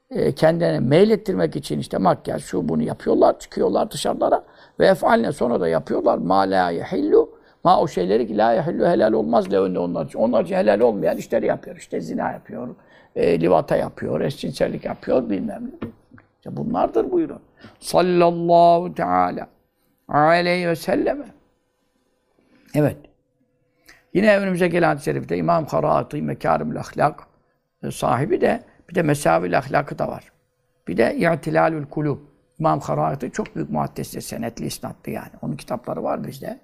[0.09, 4.43] e, kendilerine meylettirmek için işte makyaj, şu bunu yapıyorlar, çıkıyorlar dışarılara
[4.79, 6.17] ve efaline sonra da yapıyorlar.
[6.17, 7.29] Ma la yehillu
[7.63, 10.19] ma o şeyleri ki la yehillu helal olmaz le önüne onlar için.
[10.19, 11.77] Onlar için helal olmayan işleri yapıyor.
[11.77, 12.75] İşte zina yapıyor,
[13.15, 15.87] e, livata yapıyor, eşcinsellik yapıyor bilmem ne.
[16.37, 17.39] İşte bunlardır buyurun.
[17.79, 19.47] Sallallahu teala
[20.07, 21.25] aleyhi ve selleme.
[22.75, 22.97] Evet.
[24.15, 27.19] Yine önümüze gelen hadis-i şerifte İmam Karaati Mekârimül Ahlak
[27.83, 30.31] e, sahibi de bir de Mesavil Ahlakı da var.
[30.87, 32.17] Bir de İ'tilalül Kulub.
[32.59, 35.31] İmam Karaati çok büyük muhaddistir, senetli isnatlı yani.
[35.41, 36.59] Onun kitapları var bizde.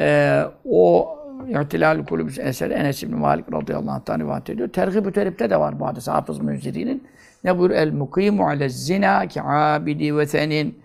[0.00, 1.16] Ee, o
[1.48, 4.68] İ'tilalül Kulub eseri Enes İbni Malik radıyallahu anh'tan rivayet ediyor.
[4.68, 6.08] Tergib-ü Terip'te de var bu hadis.
[6.08, 7.08] Hafız Münziri'nin.
[7.44, 7.70] Ne buyur?
[7.70, 10.84] El mukimu ale zina ki abidi ve senin.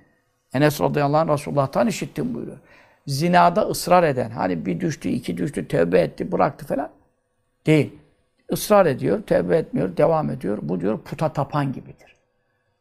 [0.53, 2.57] Enes radıyallahu anh Resulullah'tan işittim buyuruyor.
[3.09, 6.89] Zinada ısrar eden, hani bir düştü, iki düştü, tövbe etti, bıraktı falan.
[7.65, 7.95] Değil.
[8.51, 10.57] Israr ediyor, tövbe etmiyor, devam ediyor.
[10.61, 12.15] Bu diyor puta tapan gibidir.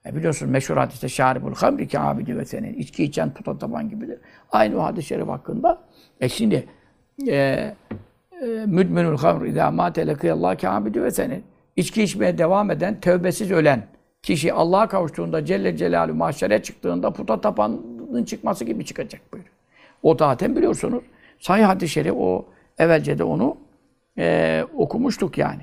[0.06, 2.74] E biliyorsunuz meşhur hadiste şaribul hamri ki abidi ve senin.
[2.74, 4.18] İçki içen puta tapan gibidir.
[4.52, 5.78] Aynı o hadis-i şerif hakkında.
[6.20, 6.66] E şimdi
[7.28, 7.76] e, e,
[8.66, 11.44] müdminul hamr idâ mâte lekıyallâh ki abidi ve senin.
[11.76, 13.82] İçki içmeye devam eden, tövbesiz ölen
[14.22, 19.57] kişi Allah'a kavuştuğunda Celle Celaluhu mahşere çıktığında puta tapanın çıkması gibi çıkacak böyle.
[20.02, 21.04] O zaten biliyorsunuz.
[21.38, 22.46] Sahih hadis-i şerif o
[22.78, 23.56] evvelce de onu
[24.18, 25.62] e, okumuştuk yani.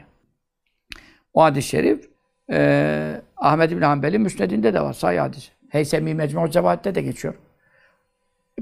[1.34, 2.10] O hadis-i şerif
[2.52, 4.94] e, Ahmed bin Hanbel'in müsnedinde de var.
[4.94, 5.52] Sahih hadis.
[5.70, 7.34] Heysemi Mecmu' Zevaat'te de geçiyor.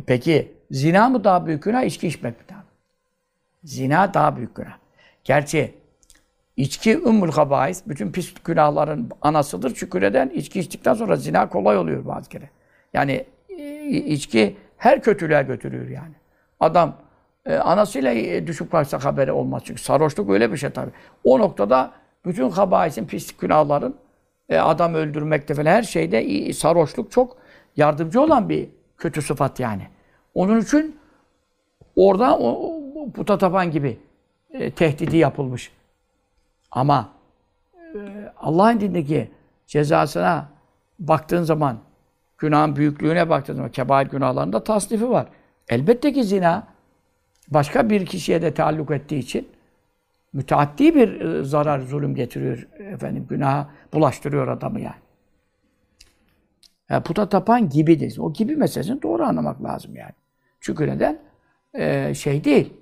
[0.06, 2.64] Peki zina mı daha büyük günah, içki içmek mi daha?
[3.64, 4.78] Zina daha büyük günah.
[5.24, 5.74] Gerçi
[6.58, 9.76] içki ümmül habais, bütün pis günahların anasıdır.
[9.76, 12.50] Şükür içki içtikten sonra zina kolay oluyor bazı kere.
[12.94, 16.14] Yani e, içki her kötülüğe götürüyor yani.
[16.60, 16.96] Adam
[17.46, 19.62] e, anasıyla e, düşüp kalksa haberi olmaz.
[19.66, 20.92] Çünkü sarhoşluk öyle bir şey tabii.
[21.24, 21.92] O noktada
[22.26, 23.96] bütün habaisin, pis günahların
[24.50, 27.38] e, adam öldürmekte falan her şeyde sarhoşluk çok
[27.78, 29.88] yardımcı olan bir kötü sıfat yani.
[30.34, 31.00] Onun için
[31.96, 32.82] orada o
[33.14, 34.00] puta tapan gibi
[34.52, 35.72] e, tehdidi yapılmış.
[36.72, 37.10] Ama
[37.76, 38.00] e,
[38.38, 39.32] Allah'ın dindeki
[39.68, 40.50] cezasına
[41.00, 41.78] baktığın zaman
[42.44, 45.28] günahın büyüklüğüne baktığın zaman kebair günahlarında tasnifi var.
[45.70, 46.68] Elbette ki zina
[47.48, 49.48] başka bir kişiye de taalluk ettiği için
[50.34, 52.68] müteaddi bir e, zarar, zulüm getiriyor.
[52.80, 54.96] Efendim günaha bulaştırıyor adamı yani.
[56.90, 58.18] yani puta tapan gibidir.
[58.20, 60.14] O gibi meselesini doğru anlamak lazım yani.
[60.60, 61.20] Çünkü neden?
[61.74, 62.74] Ee, şey değil.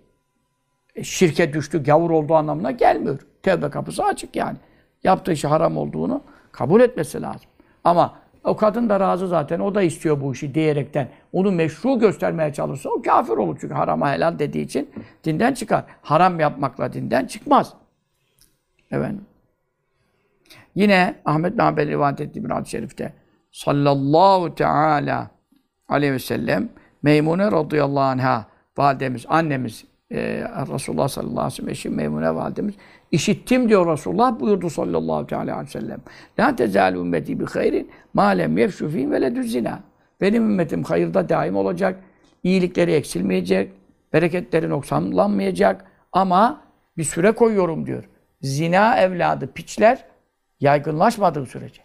[0.95, 3.19] E, şirke düştü, gavur olduğu anlamına gelmiyor.
[3.43, 4.57] Tevbe kapısı açık yani.
[5.03, 7.49] Yaptığı işi haram olduğunu kabul etmesi lazım.
[7.83, 9.59] Ama o kadın da razı zaten.
[9.59, 11.09] O da istiyor bu işi diyerekten.
[11.33, 13.57] Onu meşru göstermeye çalışsa o kafir olur.
[13.61, 14.89] Çünkü harama helal dediği için
[15.23, 15.83] dinden çıkar.
[16.01, 17.73] Haram yapmakla dinden çıkmaz.
[18.91, 19.25] Efendim.
[20.75, 23.13] Yine Ahmet bin Hanbel rivayet ettiği bir hadis-i şerifte
[23.51, 25.29] sallallahu teala
[25.89, 26.69] aleyhi ve sellem
[27.03, 28.45] Meymune radıyallahu anha
[28.77, 30.17] validemiz, annemiz e,
[30.73, 32.75] Resulullah sallallahu aleyhi ve sellem eşi Meymune validemiz
[33.11, 35.99] İşittim diyor Resulullah buyurdu sallallahu aleyhi ve sellem.
[36.39, 39.79] La tezâlu ümmeti bi hayrin ma lem yefşu ve zina.
[40.21, 41.99] Benim ümmetim hayırda daim olacak.
[42.43, 43.71] İyilikleri eksilmeyecek.
[44.13, 45.85] Bereketleri noksanlanmayacak.
[46.11, 46.61] Ama
[46.97, 48.09] bir süre koyuyorum diyor.
[48.41, 50.05] Zina evladı piçler
[50.59, 51.81] yaygınlaşmadığı sürece.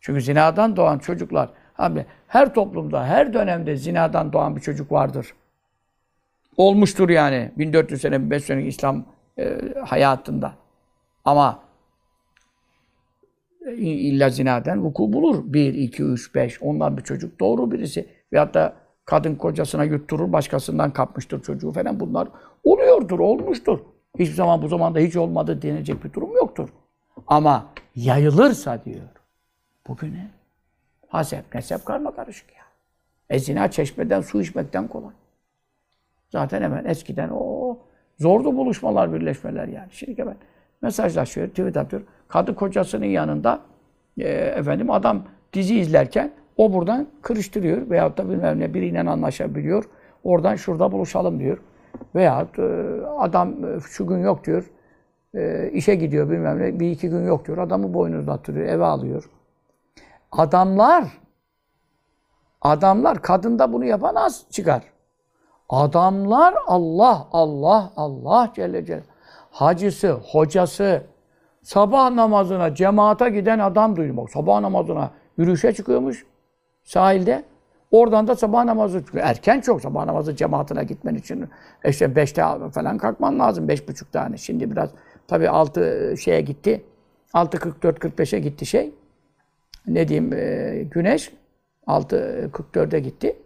[0.00, 5.34] Çünkü zinadan doğan çocuklar abi her toplumda, her dönemde zinadan doğan bir çocuk vardır.
[6.56, 7.52] Olmuştur yani.
[7.58, 9.04] 1400 sene, 500 sene İslam
[9.38, 10.54] e, hayatında.
[11.24, 11.62] Ama
[13.66, 15.52] e, illa zinaden vuku bulur.
[15.52, 18.08] Bir, iki, üç, beş, ondan bir çocuk doğru birisi.
[18.32, 22.00] Veyahut da kadın kocasına yutturur, başkasından kapmıştır çocuğu falan.
[22.00, 22.28] Bunlar
[22.64, 23.78] oluyordur, olmuştur.
[24.18, 26.68] Hiçbir zaman bu zamanda hiç olmadı denecek bir durum yoktur.
[27.26, 27.66] Ama
[27.96, 29.08] yayılırsa diyor,
[29.88, 30.30] bugüne
[31.08, 32.62] hasep, nesep karma karışık ya.
[33.30, 35.12] E zina çeşmeden su içmekten kolay.
[36.30, 37.78] Zaten hemen eskiden o
[38.22, 39.88] Zordu buluşmalar, birleşmeler yani.
[39.90, 40.36] Şimdi hemen
[40.82, 42.02] mesajlaşıyor, tweet atıyor.
[42.28, 43.60] Kadın kocasının yanında
[44.18, 49.84] e, efendim adam dizi izlerken o buradan kırıştırıyor veyahut da bilmem ne biriyle anlaşabiliyor.
[50.24, 51.58] Oradan şurada buluşalım diyor.
[52.14, 52.62] Veyahut e,
[53.18, 54.70] adam e, şu gün yok diyor.
[55.34, 56.80] E, işe gidiyor bilmem ne.
[56.80, 57.58] Bir iki gün yok diyor.
[57.58, 59.30] Adamı boynuzlattırıyor, eve alıyor.
[60.32, 61.04] Adamlar
[62.60, 64.91] adamlar kadında bunu yapan az çıkar.
[65.72, 69.02] Adamlar Allah, Allah, Allah Celle Celle.
[69.50, 71.02] hacısı, hocası,
[71.62, 74.16] sabah namazına, cemaate giden adam duydum.
[74.16, 76.26] Bak, sabah namazına yürüyüşe çıkıyormuş
[76.84, 77.44] sahilde.
[77.90, 79.24] Oradan da sabah namazı çıkıyor.
[79.26, 81.48] Erken çok sabah namazı cemaatine gitmen için
[81.84, 83.68] e işte beşte falan kalkman lazım.
[83.68, 84.36] Beş buçuk tane.
[84.36, 84.90] Şimdi biraz
[85.28, 86.84] tabii altı şeye gitti.
[87.34, 88.94] 6.44-45'e gitti şey.
[89.86, 91.32] Ne diyeyim e, güneş.
[91.86, 93.36] 6.44'e gitti.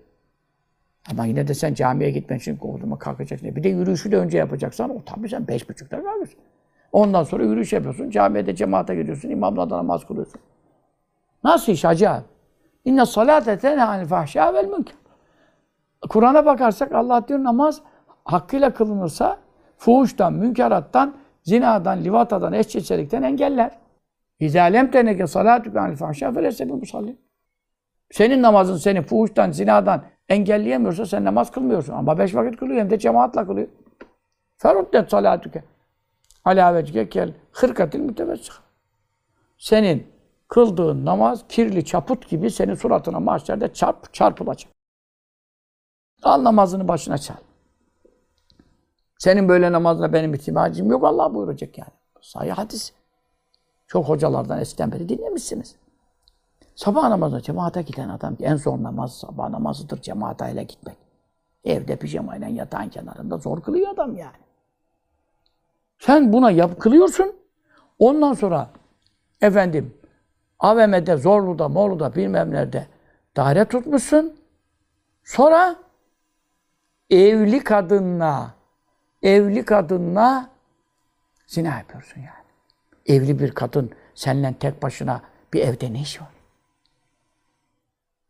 [1.10, 3.56] Ama yine de sen camiye gitmen için kovduma kalkacaksın.
[3.56, 6.38] Bir de yürüyüşü de önce yapacaksan o tabii sen beş buçukta kalkıyorsun.
[6.92, 8.10] Ondan sonra yürüyüş yapıyorsun.
[8.10, 9.30] Camiye de cemaate gidiyorsun.
[9.30, 10.40] İmamla da namaz kılıyorsun.
[11.44, 12.24] Nasıl iş acayip?
[12.84, 14.96] İnne salate tenha anil fahşâ vel münker.
[16.08, 17.82] Kur'an'a bakarsak Allah diyor namaz
[18.24, 19.38] hakkıyla kılınırsa
[19.76, 23.78] fuhuştan, münkerattan, zinadan, livatadan, eşcinselikten engeller.
[24.40, 27.20] İzâ lem teneke salâtüke anil fahşâ felese bi musallin.
[28.10, 31.92] Senin namazın seni fuhuştan, zinadan engelleyemiyorsa sen namaz kılmıyorsun.
[31.92, 33.68] Ama beş vakit kılıyor hem de cemaatle kılıyor.
[34.56, 35.64] Feruddet salâtüke.
[36.44, 38.52] Alâ vecike kel hırkatil mütevessih.
[39.58, 40.06] Senin
[40.48, 44.72] kıldığın namaz kirli çaput gibi senin suratına mahşerde çarp, çarpılacak.
[46.22, 47.36] Al namazını başına çal.
[49.18, 51.90] Senin böyle namazına benim ihtiyacım yok Allah buyuracak yani.
[52.20, 52.92] Sahih hadis.
[53.86, 55.76] Çok hocalardan eskiden beri dinlemişsiniz.
[56.76, 60.96] Sabah namazına cemaate giden adam en zor namaz sabah namazıdır cemaatayla gitmek.
[61.64, 64.36] Evde pijamayla yatağın kenarında zor kılıyor adam yani.
[65.98, 67.36] Sen buna yap, kılıyorsun.
[67.98, 68.70] Ondan sonra
[69.40, 69.94] efendim
[70.58, 72.86] AVM'de, Zorlu'da, Morlu'da bilmem nerede
[73.36, 74.36] daire tutmuşsun.
[75.24, 75.76] Sonra
[77.10, 78.54] evli kadınla
[79.22, 80.50] evli kadınla
[81.46, 82.46] zina yapıyorsun yani.
[83.06, 86.35] Evli bir kadın seninle tek başına bir evde ne iş var?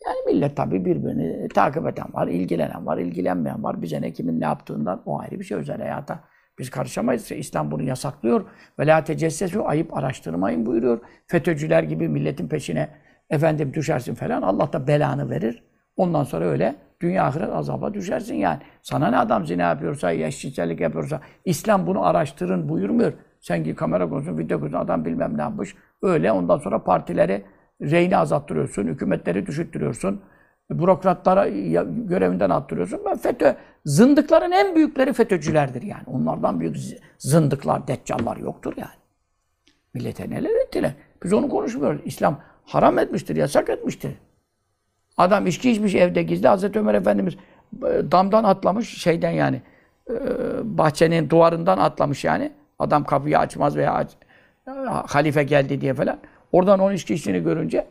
[0.07, 3.83] Yani millet tabii birbirini takip eden var, ilgilenen var, ilgilenmeyen var.
[3.83, 6.21] Bize ne kimin ne yaptığından o ayrı bir şey özel hayata.
[6.59, 7.33] Biz karışamayız.
[7.33, 8.45] İslam bunu yasaklıyor.
[8.79, 10.99] Ve la tecessesu ayıp araştırmayın buyuruyor.
[11.27, 12.89] FETÖ'cüler gibi milletin peşine
[13.31, 14.43] efendim düşersin falan.
[14.43, 15.63] Allah da belanı verir.
[15.97, 18.59] Ondan sonra öyle dünya ahiret azaba düşersin yani.
[18.83, 23.13] Sana ne adam zina yapıyorsa, eşcinsellik yapıyorsa, İslam bunu araştırın buyurmuyor.
[23.41, 25.77] Sen ki kamera konusun, video konusun, adam bilmem ne yapmış.
[26.03, 27.45] Öyle ondan sonra partileri
[27.83, 30.21] reyni azalttırıyorsun, hükümetleri düşürttürüyorsun.
[30.71, 31.49] Bürokratlara
[31.89, 33.01] görevinden attırıyorsun.
[33.07, 36.03] Ben FETÖ, zındıkların en büyükleri FETÖ'cülerdir yani.
[36.07, 36.77] Onlardan büyük
[37.19, 38.91] zındıklar, deccallar yoktur yani.
[39.95, 40.93] Millete neler ettiler.
[41.25, 42.01] Biz onu konuşmuyoruz.
[42.05, 44.13] İslam haram etmiştir, yasak etmiştir.
[45.17, 46.49] Adam içki içmiş evde gizli.
[46.49, 47.37] Hazreti Ömer Efendimiz
[47.83, 49.63] damdan atlamış şeyden yani.
[50.63, 52.53] Bahçenin duvarından atlamış yani.
[52.79, 54.11] Adam kapıyı açmaz veya aç,
[55.07, 56.19] halife geldi diye falan.
[56.57, 57.87] Oradan onun içki içtiğini görünce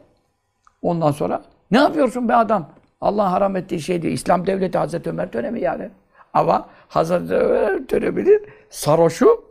[0.81, 2.69] ondan sonra ne yapıyorsun be adam?
[3.01, 4.13] Allah haram ettiği şey diyor.
[4.13, 5.89] İslam devleti Hazreti Ömer dönemi yani.
[6.33, 9.45] Ama Hazreti Ömer döneminin sarhoşu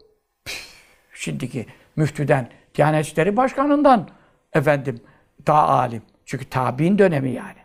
[1.13, 4.09] şimdiki müftüden, Diyanet İşleri Başkanı'ndan
[4.53, 5.01] efendim
[5.47, 6.03] daha alim.
[6.25, 7.61] Çünkü tabi'in dönemi yani.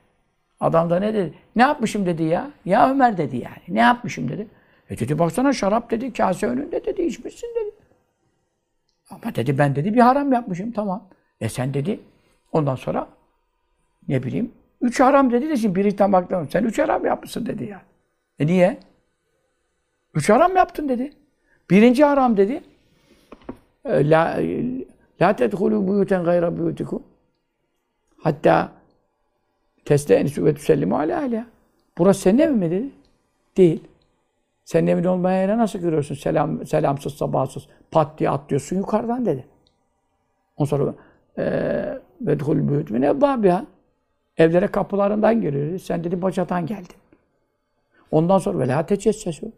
[0.59, 1.33] Adam da ne dedi?
[1.55, 2.51] Ne yapmışım dedi ya.
[2.65, 3.63] Ya Ömer dedi yani.
[3.67, 4.47] Ne yapmışım dedi.
[4.89, 7.71] E dedi baksana şarap dedi kase önünde dedi içmişsin dedi.
[9.09, 11.09] Ama dedi ben dedi bir haram yapmışım tamam.
[11.41, 11.99] E sen dedi
[12.52, 13.08] ondan sonra
[14.08, 16.47] ne bileyim üç haram dedi de şimdi biri tam baktım.
[16.52, 17.82] Sen üç haram yapmışsın dedi ya.
[18.39, 18.78] E niye?
[20.13, 21.13] Üç haram yaptın dedi.
[21.69, 22.63] Birinci haram dedi.
[23.86, 24.39] E, la
[25.21, 27.04] la tedhulu buyuten gayra buyutikum.
[28.17, 28.71] Hatta
[29.86, 31.45] testenisu ve tüsellimu ala aleyha.
[31.97, 32.89] Burası senin evin mi dedi?
[33.58, 33.84] Değil.
[34.65, 36.15] Senin evin olmayan yere nasıl görüyorsun?
[36.15, 37.67] Selam, selamsız, sabahsız.
[37.91, 39.45] Pat diye atlıyorsun yukarıdan dedi.
[40.58, 40.93] Ondan sonra
[42.21, 43.65] ve dhul büyüt min ebbabiha.
[44.38, 45.80] Evlere kapılarından giriyor.
[45.80, 46.95] Sen dedi bacadan geldin.
[48.12, 49.52] Ondan sonra velâ tecessesu.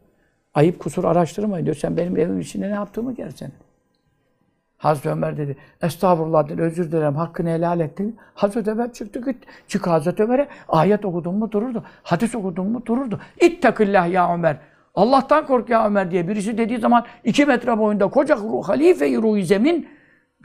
[0.54, 1.76] Ayıp kusur araştırmayın diyor.
[1.76, 3.52] Sen benim evim içinde ne yaptığımı görsen.
[4.78, 8.18] Hazreti Ömer dedi, estağfurullah dedi, özür dilerim, hakkını helal ettin.
[8.34, 9.48] Hazreti Ömer çıktı gitti.
[9.68, 13.20] Çık Hazreti Ömer'e, ayet okudun mu dururdu, hadis okudun mu dururdu.
[13.42, 14.58] İttakillah ya Ömer.
[14.96, 19.88] Allah'tan kork ya Ömer diye birisi dediği zaman iki metre boyunda koca halife-i ruh zemin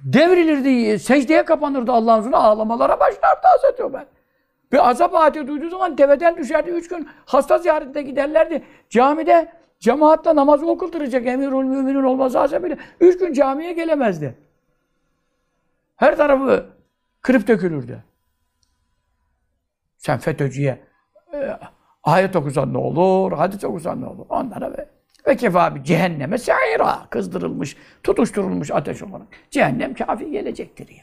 [0.05, 4.07] devrilirdi, secdeye kapanırdı Allah'ın huzuruna, ağlamalara başlardı Hazreti Ömer.
[4.73, 6.71] Bir azap ayeti duyduğu zaman deveden düşerdi.
[6.71, 8.65] Üç gün hasta ziyaretine giderlerdi.
[8.91, 12.79] Camide cemaatle namazı okutturacak emirul müminin olması hasebiyle.
[13.01, 14.39] Üç gün camiye gelemezdi.
[15.97, 16.67] Her tarafı
[17.23, 18.05] kırıp dökülürdü.
[19.97, 20.85] Sen FETÖ'cüye
[21.35, 21.59] e,
[22.03, 24.27] ayet okusan ne olur, hadis okusan ne olur?
[24.29, 24.73] Onlara
[25.27, 29.27] ve ve kefabi cehenneme saira kızdırılmış, tutuşturulmuş ateş olarak.
[29.51, 31.01] Cehennem kafi gelecektir yani.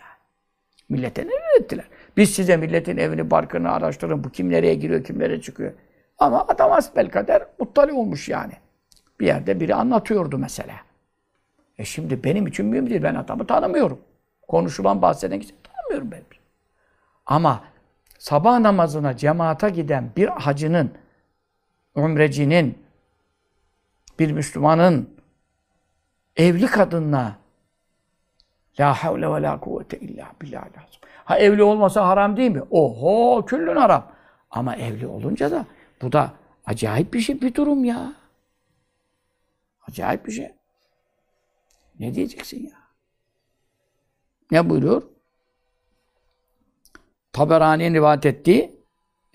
[0.90, 1.86] Millete ne ettiler?
[2.18, 4.24] Biz size milletin evini, barkını araştırın.
[4.24, 5.74] Bu kim nereye giriyor, kim nereye çıkıyor.
[6.18, 8.54] Ama adam asbel kader muttali olmuş yani.
[9.20, 10.76] Bir yerde biri anlatıyordu mesela.
[11.78, 13.04] E şimdi benim için mühim değil.
[13.04, 14.00] Ben adamı tanımıyorum.
[14.48, 16.24] Konuşulan bahseden kişi tanımıyorum ben.
[17.26, 17.64] Ama
[18.20, 20.92] sabah namazına cemaata giden bir hacının,
[21.96, 22.83] umrecinin,
[24.20, 25.10] bir Müslümanın
[26.36, 27.44] evli kadınla
[28.80, 31.02] La havle ve la kuvvete illa billah lazım.
[31.26, 32.62] Ha evli olmasa haram değil mi?
[32.72, 34.12] Oho küllün haram.
[34.52, 35.66] Ama evli olunca da
[36.02, 36.34] bu da
[36.66, 38.14] acayip bir şey, bir durum ya.
[39.88, 40.52] Acayip bir şey.
[42.00, 42.78] Ne diyeceksin ya?
[44.52, 45.04] Ne buyuruyor?
[47.34, 48.76] Taberani'nin rivayet ettiği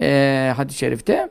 [0.00, 1.30] e, hadis-i şerifte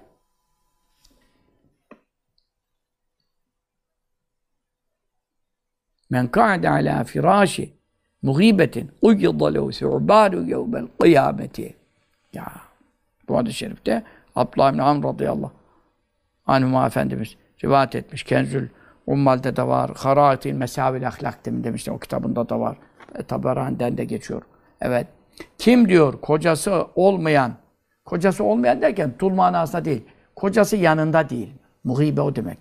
[6.10, 7.74] Men ka'de ala firaşi
[8.22, 11.76] muhibetin uyyidda lehu su'bâru yevmel kıyameti.
[12.34, 12.46] Ya
[13.28, 14.04] bu hadis-i şerifte
[14.36, 15.52] Abdullah bin Amr radıyallahu
[16.46, 18.24] anhuma Efendimiz rivayet etmiş.
[18.24, 18.68] Kenzül
[19.08, 19.92] Ummal'de de var.
[19.96, 21.94] Haratil Mesavil Ahlak demiştim.
[21.94, 22.78] O kitabında da var.
[23.16, 24.42] E, Taberani'den de geçiyor.
[24.82, 25.08] Evet.
[25.58, 27.54] Kim diyor kocası olmayan,
[28.06, 30.04] kocası olmayan derken tul manasında değil.
[30.36, 31.54] Kocası yanında değil.
[31.84, 32.58] Muhibe o demek.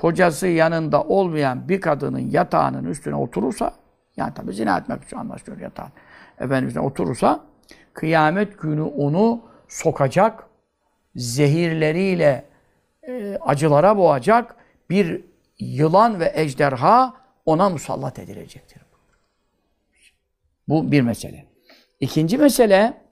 [0.00, 3.74] Kocası yanında olmayan bir kadının yatağının üstüne oturursa,
[4.16, 5.90] yani tabi zina etmek için anlaşılıyor yatağın.
[6.38, 7.44] Efendimiz'e oturursa,
[7.94, 10.46] kıyamet günü onu sokacak,
[11.16, 12.44] zehirleriyle
[13.08, 14.56] e, acılara boğacak
[14.90, 15.24] bir
[15.58, 17.14] yılan ve ejderha
[17.46, 18.82] ona musallat edilecektir.
[20.68, 21.46] Bu bir mesele.
[22.00, 23.02] İkinci mesele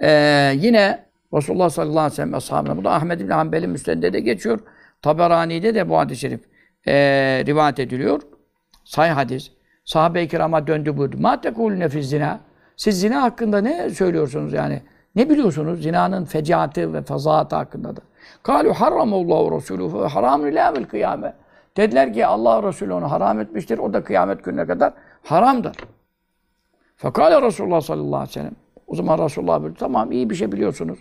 [0.00, 0.10] e,
[0.56, 4.60] yine Resulullah sallallahu aleyhi ve sellem ashabına, bu da Ahmed bin Hanbel'in müsnedinde de geçiyor.
[5.02, 6.40] Taberani'de de bu hadis-i şerif
[6.86, 6.94] e,
[7.46, 8.22] rivayet ediliyor.
[8.84, 9.52] Sahih hadis.
[9.84, 11.16] Sahabe-i kirama döndü buyurdu.
[11.20, 12.40] Ma tekulüne fiz zina.
[12.76, 14.82] Siz zina hakkında ne söylüyorsunuz yani?
[15.14, 15.82] Ne biliyorsunuz?
[15.82, 18.00] Zinanın fecaati ve fazaatı hakkında da.
[18.42, 21.34] Kalu harramallahu resuluhu haramun ila vel kıyame.
[21.76, 23.78] Dediler ki Allah Resulü onu haram etmiştir.
[23.78, 25.76] O da kıyamet gününe kadar haramdır.
[26.96, 28.56] Fakale Resulullah sallallahu aleyhi ve sellem.
[28.86, 29.76] O zaman Resulullah buyurdu.
[29.78, 30.98] Tamam iyi bir şey biliyorsunuz.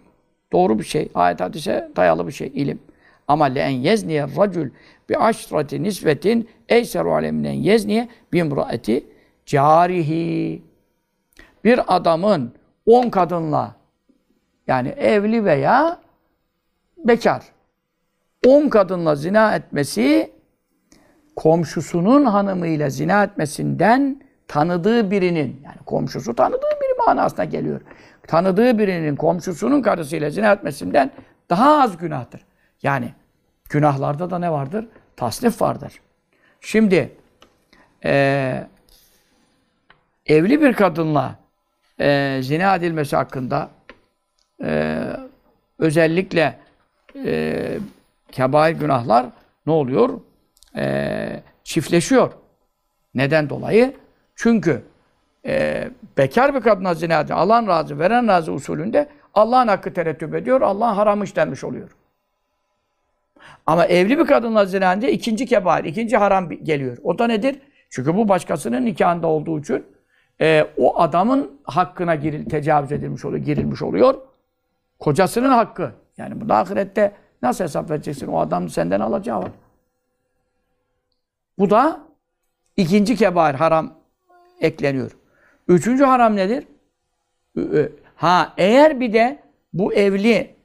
[0.51, 1.09] Doğru bir şey.
[1.15, 2.51] Ayet hadise dayalı bir şey.
[2.55, 2.79] ilim.
[3.27, 4.69] Ama le en yezniye racul
[5.09, 9.05] bi aşrati nisvetin eyseru aleminen yezniye bimraeti
[9.45, 10.61] carihi.
[11.63, 12.53] Bir adamın
[12.85, 13.75] on kadınla
[14.67, 15.99] yani evli veya
[16.97, 17.43] bekar
[18.47, 20.31] on kadınla zina etmesi
[21.35, 26.76] komşusunun hanımıyla zina etmesinden tanıdığı birinin yani komşusu tanıdığı
[27.07, 27.81] manasına geliyor.
[28.27, 31.11] Tanıdığı birinin komşusunun karısıyla zina etmesinden
[31.49, 32.41] daha az günahtır.
[32.83, 33.13] Yani
[33.69, 34.87] günahlarda da ne vardır?
[35.15, 35.93] Tasnif vardır.
[36.61, 37.15] Şimdi
[38.05, 38.67] e,
[40.25, 41.35] evli bir kadınla
[41.99, 43.69] e, zina edilmesi hakkında
[44.63, 44.99] e,
[45.79, 46.59] özellikle
[47.25, 47.77] e,
[48.31, 49.25] kebair günahlar
[49.65, 50.21] ne oluyor?
[50.75, 52.31] E, çiftleşiyor.
[53.13, 53.93] Neden dolayı?
[54.35, 54.83] Çünkü
[55.47, 57.39] e, bekar bir kadına zina ediyor.
[57.39, 60.61] Allah'ın razı, veren razı usulünde Allah'ın hakkı terettüp ediyor.
[60.61, 61.95] Allah'ın haramı işlenmiş oluyor.
[63.65, 66.97] Ama evli bir kadınla zina edince ikinci kebair, ikinci haram geliyor.
[67.03, 67.59] O da nedir?
[67.89, 69.85] Çünkü bu başkasının nikahında olduğu için
[70.41, 74.15] e, o adamın hakkına giril, tecavüz edilmiş oluyor, girilmiş oluyor.
[74.99, 75.91] Kocasının hakkı.
[76.17, 78.27] Yani bu da ahirette nasıl hesap vereceksin?
[78.27, 79.51] O adam senden alacağı var.
[81.59, 81.99] Bu da
[82.77, 83.93] ikinci kebair haram
[84.61, 85.11] ekleniyor.
[85.67, 86.67] Üçüncü haram nedir?
[88.15, 89.39] Ha eğer bir de
[89.73, 90.55] bu evli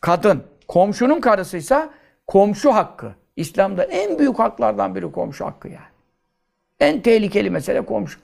[0.00, 1.90] kadın komşunun karısıysa
[2.26, 3.14] komşu hakkı.
[3.36, 5.86] İslam'da en büyük haklardan biri komşu hakkı yani.
[6.80, 8.20] En tehlikeli mesele komşu.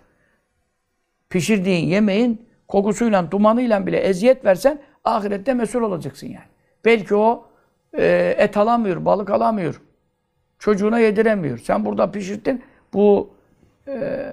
[1.31, 6.47] Pişirdiğin yemeğin kokusuyla, dumanıyla bile eziyet versen ahirette mesul olacaksın yani.
[6.85, 7.47] Belki o
[7.99, 9.81] e, et alamıyor, balık alamıyor.
[10.59, 11.59] Çocuğuna yediremiyor.
[11.59, 12.63] Sen burada pişirdin.
[12.93, 13.31] Bu
[13.89, 14.33] e,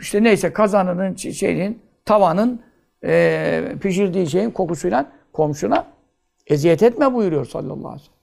[0.00, 2.62] işte neyse kazanının şeyin tavanın
[3.04, 5.86] e, pişirdiği şeyin kokusuyla komşuna
[6.46, 8.14] eziyet etme buyuruyor sallallahu aleyhi ve sellem.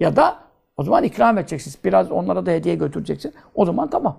[0.00, 0.38] Ya da
[0.76, 1.74] o zaman ikram edeceksin.
[1.84, 3.34] Biraz onlara da hediye götüreceksin.
[3.54, 4.18] O zaman tamam.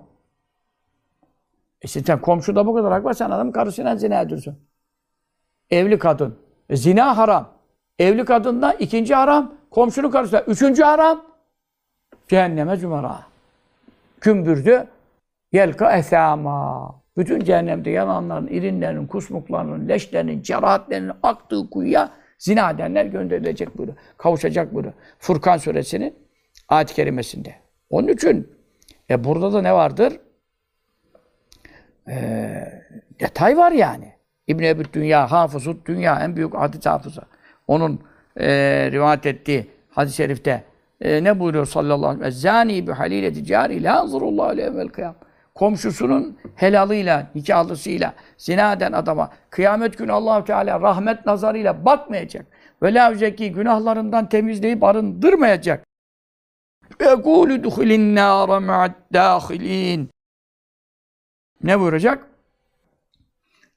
[1.81, 3.13] E sen komşuda bu kadar hak var.
[3.13, 4.57] Sen adam karısıyla zina ediyorsun.
[5.69, 6.35] Evli kadın.
[6.69, 7.49] E, zina haram.
[7.99, 9.55] Evli kadında ikinci haram.
[9.71, 10.43] Komşunun karısı.
[10.47, 11.25] Üçüncü haram.
[12.27, 13.19] Cehenneme cumara.
[14.21, 14.87] Kümbürdü.
[15.53, 17.03] Yelka esama.
[17.17, 23.97] Bütün cehennemde yananların, irinlerin, kusmuklarının, leşlerinin, cerahatlerinin aktığı kuyuya zina edenler gönderilecek buyuruyor.
[24.17, 24.93] Kavuşacak buyuruyor.
[25.19, 26.15] Furkan suresinin
[26.69, 27.55] ayet-i kerimesinde.
[27.89, 28.51] Onun için
[29.09, 30.19] e burada da ne vardır?
[32.09, 32.15] E,
[33.19, 34.13] detay var yani.
[34.47, 37.21] İbn-i Ebu Dünya, Hafızut Dünya, en büyük hadis hafızı.
[37.67, 37.99] Onun
[38.37, 38.47] e,
[38.91, 40.63] rivayet ettiği hadis-i şerifte
[41.01, 42.41] e, ne buyuruyor sallallahu aleyhi ve sellem?
[42.41, 45.15] Zani bi halileti cari la anzurullahu aleyhi vel kıyam.
[45.55, 52.45] Komşusunun helalıyla, nikahlısıyla zina eden adama kıyamet günü Allahu Teala rahmet nazarıyla bakmayacak.
[52.81, 55.85] Ve la üzeki günahlarından temizleyip arındırmayacak.
[56.99, 58.91] Yekûlü duhulin nâre ma'ad.
[61.63, 62.27] Ne buyuracak?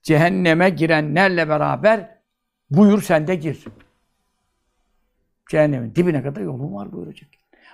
[0.03, 2.19] Cehenneme girenlerle beraber
[2.71, 3.65] buyur sen de gir.
[5.51, 7.31] Cehennemin dibine kadar yolun var buyuracak.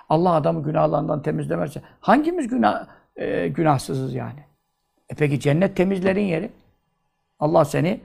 [0.09, 4.39] Allah adamı günahlarından temizlemezse hangimiz günah e, günahsızız yani?
[5.09, 6.49] E peki cennet temizlerin yeri.
[7.39, 8.01] Allah seni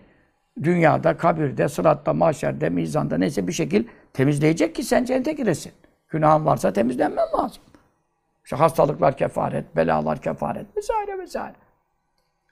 [0.62, 5.72] dünyada, kabirde, sıratta, mahşerde, mizanda neyse bir şekil temizleyecek ki sen cennete giresin.
[6.08, 7.62] Günahın varsa temizlenmen lazım.
[8.44, 11.54] İşte hastalıklar kefaret, belalar kefaret vesaire vesaire.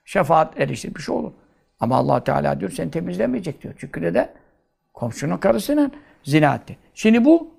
[0.05, 1.31] Şefaat erişir bir şey olur.
[1.79, 3.73] Ama allah Teala diyor seni temizlemeyecek diyor.
[3.77, 4.29] Çünkü neden?
[4.93, 5.91] Komşunun karısının
[6.23, 6.77] zina etti.
[6.93, 7.51] Şimdi bu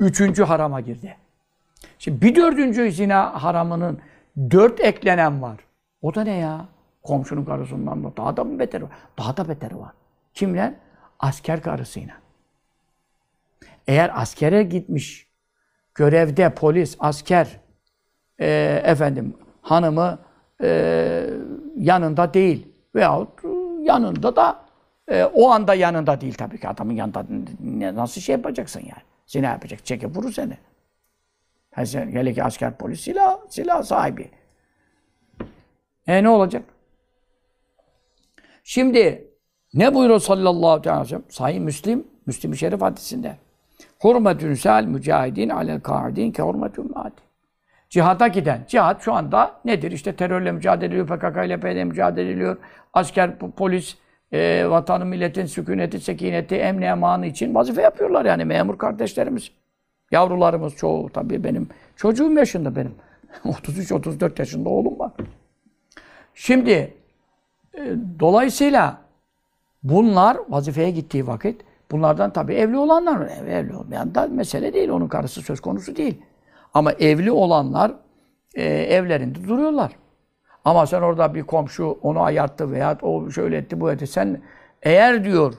[0.00, 1.16] üçüncü harama girdi.
[1.98, 4.00] Şimdi bir dördüncü zina haramının
[4.50, 5.56] dört eklenen var.
[6.02, 6.68] O da ne ya?
[7.02, 8.90] Komşunun karısından da daha da mı beteri var?
[9.18, 9.92] Daha da beteri var.
[10.34, 10.74] Kimle?
[11.18, 12.14] Asker karısıyla.
[13.86, 15.28] Eğer askere gitmiş,
[15.94, 17.60] görevde polis, asker,
[18.38, 20.18] e, efendim hanımı
[20.62, 21.30] e,
[21.76, 23.28] yanında değil veyahut
[23.80, 24.60] yanında da
[25.08, 27.24] e, o anda yanında değil tabii ki adamın yanında
[27.94, 29.02] nasıl şey yapacaksın yani?
[29.26, 30.58] Zina yapacak, çekip vurur seni.
[31.78, 34.30] Ha sen, hele ki asker polis silah, silah sahibi.
[36.06, 36.62] E ne olacak?
[38.64, 39.28] Şimdi
[39.74, 41.22] ne buyuruyor sallallahu aleyhi ve sellem?
[41.28, 43.36] Sahih Müslim, Müslim-i Şerif hadisinde.
[44.00, 47.20] Hurmetün sel mücahidin alel kaidin ke hurmetün madi.
[47.88, 49.92] Cihada giden, cihat şu anda nedir?
[49.92, 52.56] İşte terörle mücadele ediliyor, PKK ile PYD mücadele ediliyor.
[52.92, 53.96] Asker, po- polis,
[54.32, 59.57] e, vatanın, milletin sükuneti, sekineti, emni, emanı için vazife yapıyorlar yani memur kardeşlerimiz.
[60.10, 61.68] Yavrularımız çoğu tabii benim.
[61.96, 62.94] Çocuğum yaşında benim.
[63.44, 65.12] 33-34 yaşında oğlum var.
[66.34, 66.94] Şimdi
[67.74, 68.98] e, dolayısıyla
[69.82, 73.28] bunlar vazifeye gittiği vakit bunlardan tabii evli olanlar var.
[73.42, 74.88] Ev- Evli olmayan da mesele değil.
[74.88, 76.22] Onun karısı söz konusu değil.
[76.74, 77.92] Ama evli olanlar
[78.54, 79.92] e, evlerinde duruyorlar.
[80.64, 84.06] Ama sen orada bir komşu onu ayarttı veya o şöyle etti bu etti.
[84.06, 84.40] Sen
[84.82, 85.54] eğer diyor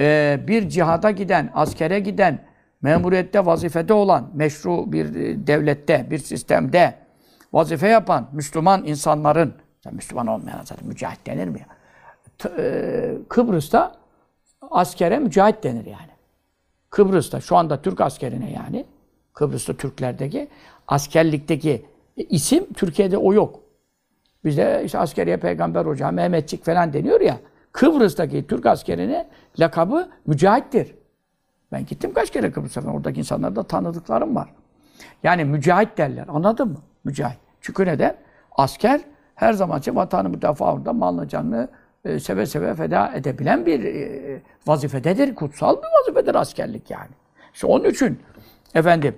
[0.00, 2.38] e, bir cihada giden, askere giden,
[2.82, 6.94] memuriyette vazifede olan, meşru bir e, devlette, bir sistemde
[7.52, 9.54] vazife yapan Müslüman insanların,
[9.90, 11.66] Müslüman olmayan zaten mücahit denir mi
[12.58, 13.94] e, Kıbrıs'ta
[14.70, 16.12] askere mücahit denir yani.
[16.90, 18.84] Kıbrıs'ta şu anda Türk askerine yani
[19.32, 20.48] Kıbrıs'ta Türklerdeki
[20.88, 23.60] askerlikteki isim Türkiye'de o yok.
[24.44, 27.38] Bizde işte askeriye peygamber hoca, Mehmetçik falan deniyor ya.
[27.72, 29.28] Kıbrıs'taki Türk askerine
[29.58, 30.94] lakabı mücahittir.
[31.72, 32.94] Ben gittim kaç kere Kıbrıs'a falan.
[32.94, 34.48] Oradaki insanlarda tanıdıklarım var.
[35.22, 36.24] Yani mücahit derler.
[36.28, 36.78] Anladın mı?
[37.04, 37.38] Mücahit.
[37.60, 38.16] Çünkü neden?
[38.52, 39.00] Asker
[39.34, 41.68] her zaman için vatanı müdafaa uğrunda malını canını
[42.04, 45.34] e, seve seve feda edebilen bir e, vazifededir.
[45.34, 47.10] Kutsal bir vazifedir askerlik yani.
[47.54, 48.20] İşte onun için
[48.74, 49.16] efendim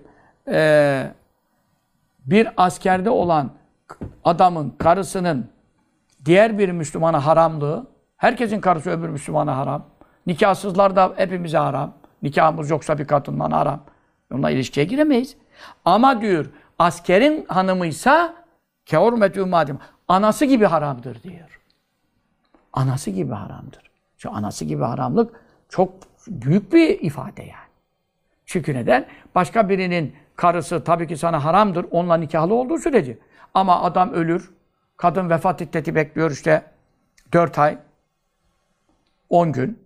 [0.48, 1.06] e,
[2.26, 3.50] bir askerde olan
[4.24, 5.48] adamın karısının
[6.24, 7.86] diğer bir Müslümana haramlığı,
[8.16, 9.84] herkesin karısı öbür Müslümana haram.
[10.26, 11.94] Nikahsızlar da hepimize haram.
[12.24, 13.80] Nikahımız yoksa bir kadından haram.
[14.32, 15.36] Onunla ilişkiye giremeyiz.
[15.84, 16.46] Ama diyor,
[16.78, 18.34] askerin hanımıysa
[18.86, 19.78] kehurmetü madim.
[20.08, 21.60] Anası gibi haramdır diyor.
[22.72, 23.90] Anası gibi haramdır.
[24.18, 25.92] Şu anası gibi haramlık çok
[26.28, 27.70] büyük bir ifade yani.
[28.46, 29.06] Çünkü neden?
[29.34, 31.86] Başka birinin karısı tabii ki sana haramdır.
[31.90, 33.18] Onunla nikahlı olduğu sürece.
[33.54, 34.50] Ama adam ölür.
[34.96, 36.62] Kadın vefat iddeti bekliyor işte
[37.32, 37.78] 4 ay,
[39.28, 39.84] 10 gün.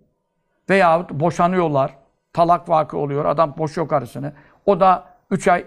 [0.69, 1.98] Veyahut boşanıyorlar.
[2.33, 3.25] Talak vakı oluyor.
[3.25, 4.33] Adam boşuyor karısını.
[4.65, 5.65] O da 3 ay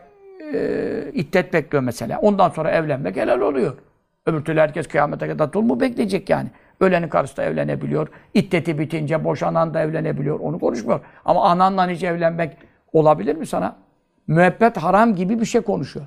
[0.55, 2.19] e, iddet bekliyor mesela.
[2.19, 3.75] Ondan sonra evlenmek helal oluyor.
[4.27, 6.49] Öbür türlü herkes kıyamete kadar dul mu bekleyecek yani.
[6.81, 8.09] Ölenin karısı da evlenebiliyor.
[8.35, 10.41] İddeti bitince boşanan da evlenebiliyor.
[10.41, 11.01] Onu konuşmuyor.
[11.25, 12.57] Ama ananla hiç evlenmek
[12.93, 13.77] olabilir mi sana?
[14.27, 16.07] Müebbet haram gibi bir şey konuşuyor.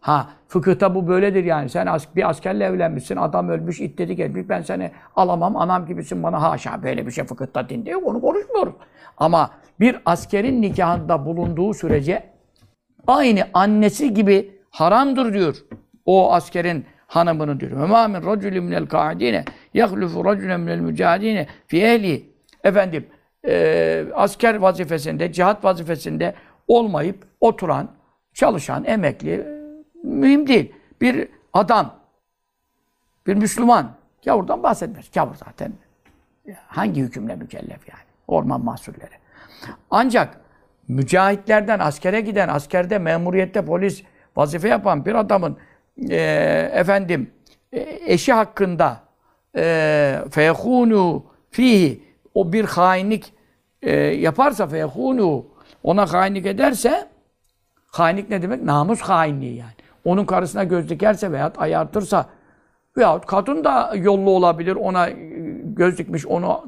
[0.00, 1.68] Ha fıkıhta bu böyledir yani.
[1.68, 4.48] Sen bir askerle evlenmişsin, adam ölmüş, iddeti gelmiş.
[4.48, 8.06] Ben seni alamam, anam gibisin bana haşa böyle bir şey fıkıhta dinde yok.
[8.06, 8.74] Onu konuşmuyoruz.
[9.16, 12.22] Ama bir askerin nikahında bulunduğu sürece
[13.06, 15.56] aynı annesi gibi haramdır diyor.
[16.06, 17.70] O askerin hanımını diyor.
[17.72, 19.44] Ve min racülün minel kâidine
[19.74, 22.30] yahlufu racülen minel mücahidine fi ehli.
[22.64, 23.06] Efendim,
[23.48, 26.34] e, asker vazifesinde, cihat vazifesinde
[26.68, 27.88] olmayıp oturan,
[28.34, 29.59] çalışan, emekli,
[30.02, 30.72] mühim değil.
[31.00, 31.94] Bir adam,
[33.26, 33.92] bir Müslüman,
[34.24, 35.10] gavurdan bahsetmez.
[35.14, 35.72] Gavur zaten
[36.66, 38.04] hangi hükümle mükellef yani?
[38.28, 39.20] Orman mahsulleri.
[39.90, 40.40] Ancak
[40.88, 44.02] mücahitlerden askere giden, askerde memuriyette polis
[44.36, 45.58] vazife yapan bir adamın
[46.10, 46.16] e,
[46.72, 47.30] efendim
[47.72, 49.00] e, eşi hakkında
[49.56, 52.02] e, feyhunu fihi
[52.34, 53.32] o bir hainlik
[53.82, 55.46] e, yaparsa feyhunu
[55.82, 57.08] ona hainlik ederse
[57.86, 58.62] hainlik ne demek?
[58.62, 59.79] Namus hainliği yani.
[60.04, 62.26] Onun karısına göz dikerse veya ayartırsa
[62.96, 64.76] veyahut kadın da yollu olabilir.
[64.76, 65.16] Ona e,
[65.64, 66.64] göz dikmiş, onu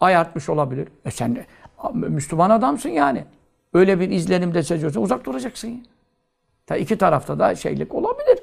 [0.00, 0.88] ayartmış olabilir.
[1.04, 1.46] E sen
[1.94, 3.24] Müslüman adamsın yani.
[3.74, 5.86] Öyle bir izlenimde seziyorsan uzak duracaksın.
[6.66, 8.38] Ta iki tarafta da şeylik olabilir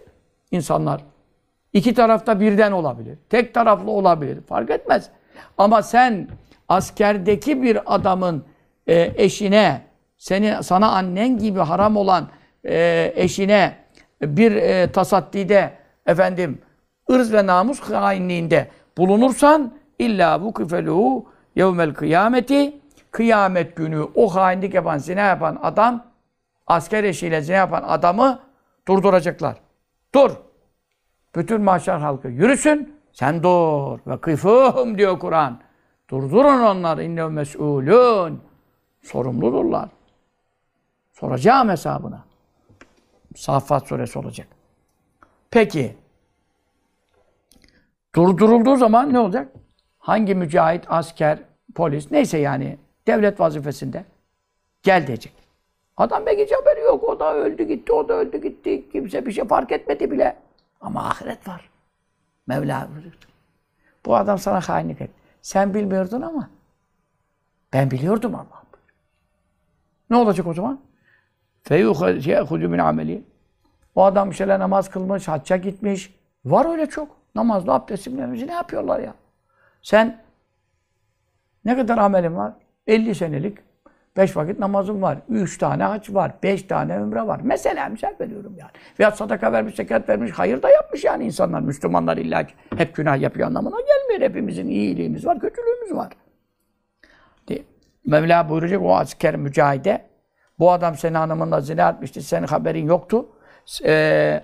[0.52, 1.02] insanlar.
[1.74, 3.18] İki tarafta birden olabilir.
[3.30, 4.42] Tek taraflı olabilir.
[4.42, 5.10] Fark etmez.
[5.58, 6.28] Ama sen
[6.70, 8.44] askerdeki bir adamın
[8.88, 9.82] e, eşine,
[10.18, 12.28] seni sana annen gibi haram olan
[12.66, 13.76] e, eşine
[14.22, 15.74] bir e, tasaddide
[16.06, 16.62] efendim
[17.12, 22.74] ırz ve namus hainliğinde bulunursan illa bu küfeluhu yevmel kıyameti
[23.12, 26.06] kıyamet günü o hainlik yapan, zina yapan adam
[26.68, 28.40] asker eşiyle zina yapan adamı
[28.88, 29.58] durduracaklar.
[30.16, 30.32] Dur.
[31.36, 33.00] Bütün mahşer halkı yürüsün.
[33.12, 34.00] Sen dur.
[34.08, 35.60] Ve kıfım diyor Kur'an.
[36.10, 37.04] Durdurun onları.
[37.04, 38.42] İnnev mes'ulun.
[39.02, 39.90] Sorumludurlar.
[41.12, 42.27] Soracağım hesabına.
[43.38, 44.48] Saffat suresi olacak.
[45.52, 45.98] Peki.
[48.16, 49.52] Durdurulduğu zaman ne olacak?
[50.00, 51.40] Hangi mücahit, asker,
[51.76, 52.78] polis neyse yani
[53.08, 54.06] devlet vazifesinde
[54.84, 55.34] gel diyecek.
[55.98, 57.04] Adam belki hiç haberi yok.
[57.04, 58.90] O da öldü gitti, o da öldü gitti.
[58.90, 60.38] Kimse bir şey fark etmedi bile.
[60.82, 61.70] Ama ahiret var.
[62.48, 62.90] Mevla.
[64.06, 65.14] Bu adam sana hainlik etti.
[65.42, 66.50] Sen bilmiyordun ama
[67.74, 68.64] ben biliyordum Allah.
[70.10, 70.80] Ne olacak o zaman?
[71.68, 73.24] Feyuhudu min ameli.
[73.96, 76.16] O adam işte namaz kılmış, hacca gitmiş.
[76.46, 77.18] Var öyle çok.
[77.36, 79.14] Namazla abdesti ne yapıyorlar ya?
[79.82, 80.22] Sen
[81.66, 82.54] ne kadar amelin var?
[82.88, 83.58] 50 senelik
[84.18, 85.18] Beş vakit namazım var.
[85.30, 86.32] Üç tane haç var.
[86.44, 87.40] Beş tane ömre var.
[87.44, 88.72] Mesela misal veriyorum yani.
[89.00, 91.62] Veya sadaka vermiş, zekat vermiş, hayır da yapmış yani insanlar.
[91.62, 94.30] Müslümanlar illa ki hep günah yapıyor anlamına gelmiyor.
[94.30, 96.14] Hepimizin iyiliğimiz var, kötülüğümüz var.
[97.48, 97.64] Diye.
[98.06, 100.06] Mevla buyuracak o asker mücahide
[100.60, 102.22] bu adam senin hanımınla zina etmişti.
[102.22, 103.26] Senin haberin yoktu.
[103.86, 104.44] Ee,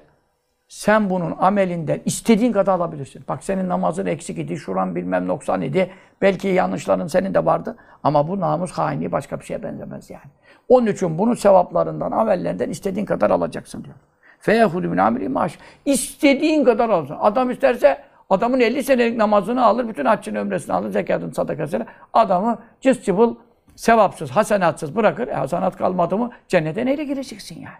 [0.67, 3.23] sen bunun amelinden istediğin kadar alabilirsin.
[3.27, 5.91] Bak senin namazın eksik idi, şuran bilmem noksan idi.
[6.21, 7.75] Belki yanlışların senin de vardı.
[8.03, 10.31] Ama bu namus hainliği başka bir şeye benzemez yani.
[10.69, 13.95] Onun için bunun sevaplarından, amellerinden istediğin kadar alacaksın diyor.
[14.39, 15.57] Feyehudu min amri maaş.
[15.85, 17.25] İstediğin kadar alacaksın.
[17.25, 21.85] Adam isterse adamın 50 senelik namazını alır, bütün haccını, ömresini alır, zekatını, sadakasını.
[22.13, 23.35] Adamı cız çıbıl,
[23.75, 25.27] sevapsız, hasenatsız bırakır.
[25.27, 27.77] E, hasenat kalmadı mı cennete neyle gireceksin yani?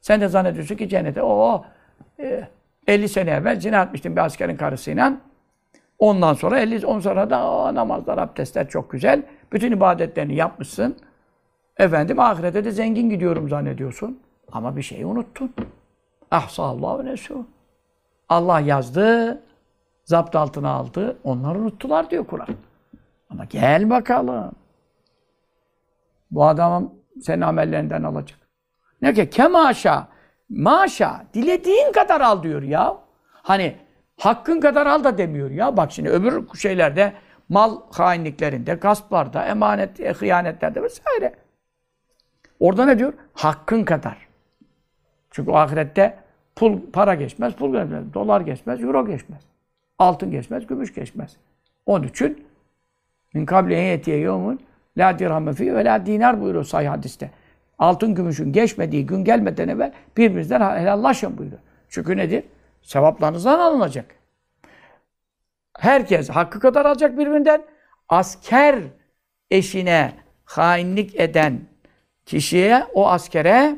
[0.00, 1.64] Sen de zannediyorsun ki cennete o
[2.86, 5.12] 50 sene evvel zina etmiştim bir askerin karısıyla.
[5.98, 9.22] Ondan sonra 50 on sonra da o, namazlar, abdestler çok güzel.
[9.52, 10.96] Bütün ibadetlerini yapmışsın.
[11.76, 14.20] Efendim ahirete de zengin gidiyorum zannediyorsun.
[14.52, 15.54] Ama bir şeyi unuttun.
[16.30, 17.46] Ahsallahu nesu.
[18.28, 19.42] Allah yazdı,
[20.04, 21.18] zapt altına aldı.
[21.24, 22.48] Onlar unuttular diyor Kur'an.
[23.30, 24.52] Ama gel bakalım.
[26.32, 28.38] Bu adam senin amellerinden alacak.
[29.02, 30.08] Ne ki kemaşa
[30.52, 32.96] Maşa, dilediğin kadar al diyor ya.
[33.28, 33.76] Hani
[34.18, 35.76] hakkın kadar al da demiyor ya.
[35.76, 37.12] Bak şimdi öbür şeylerde,
[37.48, 41.34] mal hainliklerinde, gasplarda, emanet, e, hıyanetlerde vesaire.
[42.60, 43.12] Orada ne diyor?
[43.34, 44.28] Hakkın kadar.
[45.30, 46.18] Çünkü ahirette
[46.56, 49.42] pul, para geçmez, pul geçmez, dolar geçmez, euro geçmez.
[49.98, 51.36] Altın geçmez, gümüş geçmez.
[51.86, 52.46] Onun için
[53.34, 54.60] min kable yetiye yevmun
[54.97, 57.31] la dirhamme fi ve la dinar buyuruyor sahih hadiste
[57.79, 61.61] altın gümüşün geçmediği gün gelmeden evvel birbirinizden helallaşın buyuruyor.
[61.89, 62.43] Çünkü nedir?
[62.81, 64.05] Sevaplarınızdan alınacak.
[65.79, 67.61] Herkes hakkı kadar alacak birbirinden.
[68.09, 68.79] Asker
[69.51, 70.13] eşine
[70.45, 71.59] hainlik eden
[72.25, 73.75] kişiye, o askere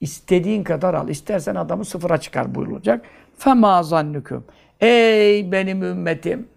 [0.00, 1.08] istediğin kadar al.
[1.08, 3.06] İstersen adamı sıfıra çıkar buyurulacak.
[3.38, 4.44] فَمَا zannüküm.
[4.80, 6.48] Ey benim ümmetim!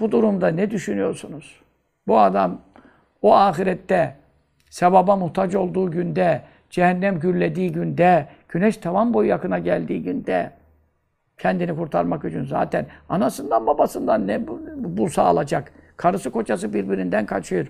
[0.00, 1.60] Bu durumda ne düşünüyorsunuz?
[2.06, 2.60] Bu adam
[3.22, 4.16] o ahirette
[4.70, 10.50] sevaba muhtaç olduğu günde, cehennem gürlediği günde, güneş tavan boyu yakına geldiği günde
[11.38, 15.72] kendini kurtarmak için zaten anasından babasından ne bulsa alacak.
[15.96, 17.66] Karısı kocası birbirinden kaçıyor.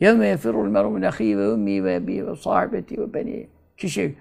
[0.00, 3.46] يَوْمَ يَفِرُّ الْمَرُ مِنْ اَخِي وَاُمِّي وَاَبِي وَصَاحِبَتِي وَبَنِي
[3.76, 4.16] Kişi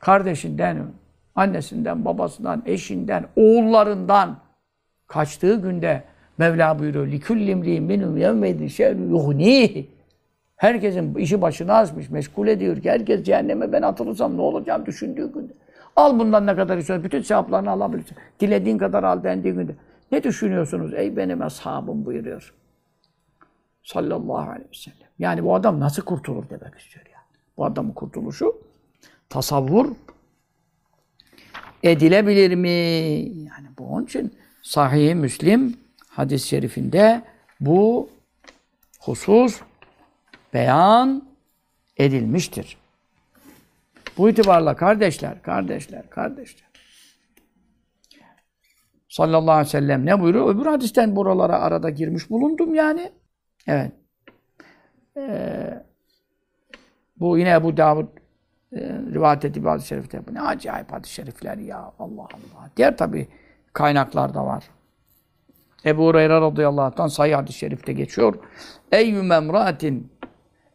[0.00, 0.86] kardeşinden,
[1.34, 4.38] annesinden, babasından, eşinden, oğullarından
[5.06, 6.04] kaçtığı günde
[6.38, 7.06] Mevla buyuruyor.
[7.06, 9.84] لِكُلِّ اِمْرِينَ مِنُمْ يَوْمَ شَرُ يُغْنِيهِ
[10.56, 15.52] Herkesin işi başına açmış, meşgul ediyor ki herkes cehenneme ben atılırsam ne olacağım düşündüğü günde.
[15.96, 18.16] Al bundan ne kadar istiyorsun, bütün sevaplarını alabilirsin.
[18.40, 19.74] Dilediğin kadar al dendiği günde.
[20.12, 22.54] Ne düşünüyorsunuz ey benim ashabım buyuruyor.
[23.82, 25.08] sallallahu aleyhi ve sellem.
[25.18, 27.24] Yani bu adam nasıl kurtulur demek istiyor yani.
[27.56, 28.56] Bu adamın kurtuluşu
[29.28, 29.86] tasavvur
[31.82, 32.68] edilebilir mi?
[33.48, 35.76] Yani bu onun için Sahih Müslim
[36.15, 37.21] hadis-i şerifinde
[37.59, 38.09] bu
[38.99, 39.61] husus
[40.53, 41.23] beyan
[41.97, 42.77] edilmiştir.
[44.17, 46.67] Bu itibarla kardeşler, kardeşler, kardeşler.
[49.09, 50.55] Sallallahu aleyhi ve sellem ne buyuruyor?
[50.55, 53.11] Öbür hadisten buralara arada girmiş bulundum yani.
[53.67, 53.91] Evet.
[55.17, 55.83] Ee,
[57.19, 58.07] bu yine Ebu Davud
[58.71, 58.79] e,
[59.13, 60.27] rivayet ettiği hadis-i şerifte.
[60.27, 61.93] Bu ne acayip hadis-i şerifler ya.
[61.99, 62.69] Allah Allah.
[62.77, 63.27] Diğer tabi
[63.73, 64.69] kaynaklar da var.
[65.85, 68.35] Ebu Hureyre radıyallahu anh'tan sayı hadis-i şerifte geçiyor.
[68.91, 70.11] Eyyü memraatin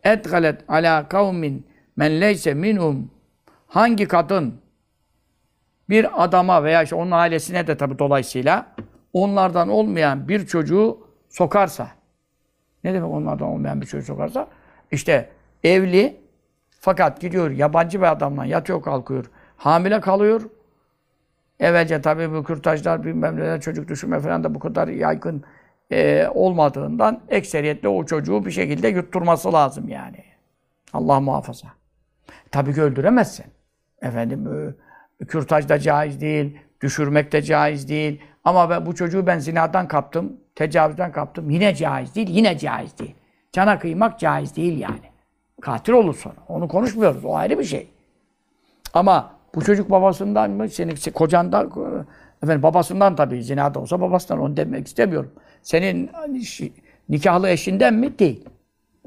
[0.05, 3.11] etgalet ala kavmin men leyse minhum
[3.67, 4.55] hangi kadın
[5.89, 8.67] bir adama veya işte onun ailesine de tabi dolayısıyla
[9.13, 10.99] onlardan olmayan bir çocuğu
[11.29, 11.89] sokarsa
[12.85, 14.49] ne demek onlardan olmayan bir çocuğu sokarsa?
[14.93, 15.29] İşte
[15.65, 16.21] evli
[16.81, 19.31] fakat gidiyor yabancı bir adamla yatıyor kalkıyor.
[19.57, 20.43] Hamile kalıyor.
[21.61, 25.45] Evvelce tabii bu kürtajlar bilmem neler çocuk düşürme falan da bu kadar yaygın
[25.93, 30.25] e, olmadığından ekseriyetle o çocuğu bir şekilde yutturması lazım yani.
[30.93, 31.69] Allah muhafaza.
[32.51, 33.47] Tabii ki öldüremezsin.
[34.03, 34.75] Efendim
[35.21, 38.23] e, kürtaj da caiz değil, düşürmek de caiz değil.
[38.45, 41.51] Ama ben, bu çocuğu ben zinadan kaptım, tecavüzden kaptım.
[41.51, 43.15] Yine caiz değil, yine caiz değil.
[43.53, 45.11] Cana kıymak caiz değil yani.
[45.61, 46.37] Katil olur sonra.
[46.49, 47.25] Onu konuşmuyoruz.
[47.25, 47.91] O ayrı bir şey.
[48.95, 51.71] Ama bu çocuk babasından mı, senin kocandan,
[52.43, 55.31] efendim babasından tabii zinada olsa babasından onu demek istemiyorum.
[55.63, 56.11] Senin
[57.09, 58.19] nikahlı eşinden mi?
[58.19, 58.45] Değil.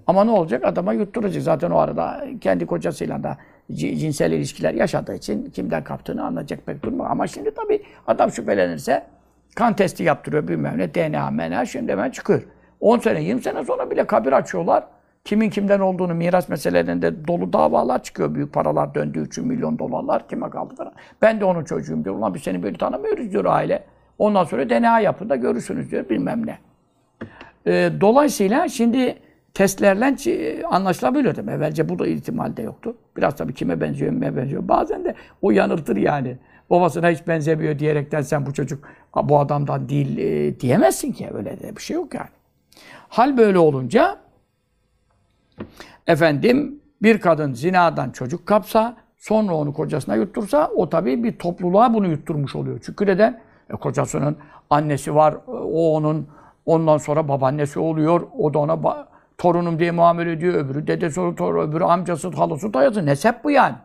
[0.07, 0.65] Ama ne olacak?
[0.65, 1.43] Adama yutturacak.
[1.43, 3.37] Zaten o arada kendi kocasıyla da
[3.71, 7.05] cinsel ilişkiler yaşadığı için kimden kaptığını anlayacak pek durma.
[7.05, 9.07] Ama şimdi tabii adam şüphelenirse
[9.55, 12.43] kan testi yaptırıyor bilmem ne, DNA, MNA şimdi hemen çıkıyor.
[12.79, 14.83] 10 sene, 20 sene sonra bile kabir açıyorlar.
[15.23, 18.35] Kimin kimden olduğunu miras meselelerinde dolu davalar çıkıyor.
[18.35, 20.93] Büyük paralar döndüğü için milyon dolarlar kime kaldı falan.
[21.21, 22.15] Ben de onun çocuğuyum diyor.
[22.15, 23.83] Ulan biz seni böyle tanımıyoruz diyor aile.
[24.17, 26.57] Ondan sonra DNA yapın da görürsünüz diyor bilmem ne.
[27.67, 29.17] Ee, dolayısıyla şimdi
[29.53, 30.15] testlerle
[30.65, 31.51] anlaşılabiliyor tabii.
[31.51, 32.97] Evvelce bu da ihtimalde yoktu.
[33.17, 34.67] Biraz tabii kime benziyor, kime benziyor.
[34.67, 36.37] Bazen de o yanıltır yani.
[36.69, 38.87] Babasına hiç benzemiyor diyerekten sen bu çocuk
[39.23, 41.29] bu adamdan değil e, diyemezsin ki.
[41.33, 42.29] Öyle de bir şey yok yani.
[43.09, 44.17] Hal böyle olunca
[46.07, 52.07] efendim bir kadın zinadan çocuk kapsa sonra onu kocasına yuttursa o tabii bir topluluğa bunu
[52.07, 52.79] yutturmuş oluyor.
[52.85, 53.41] Çünkü neden?
[53.69, 54.37] E, kocasının
[54.69, 56.27] annesi var, o onun
[56.65, 58.21] ondan sonra babaannesi oluyor.
[58.37, 59.07] O da ona
[59.37, 60.53] torunum diye muamele ediyor.
[60.53, 63.05] Öbürü dedesi, torun, öbürü amcası, halası, dayısı.
[63.05, 63.75] Nesep bu yani.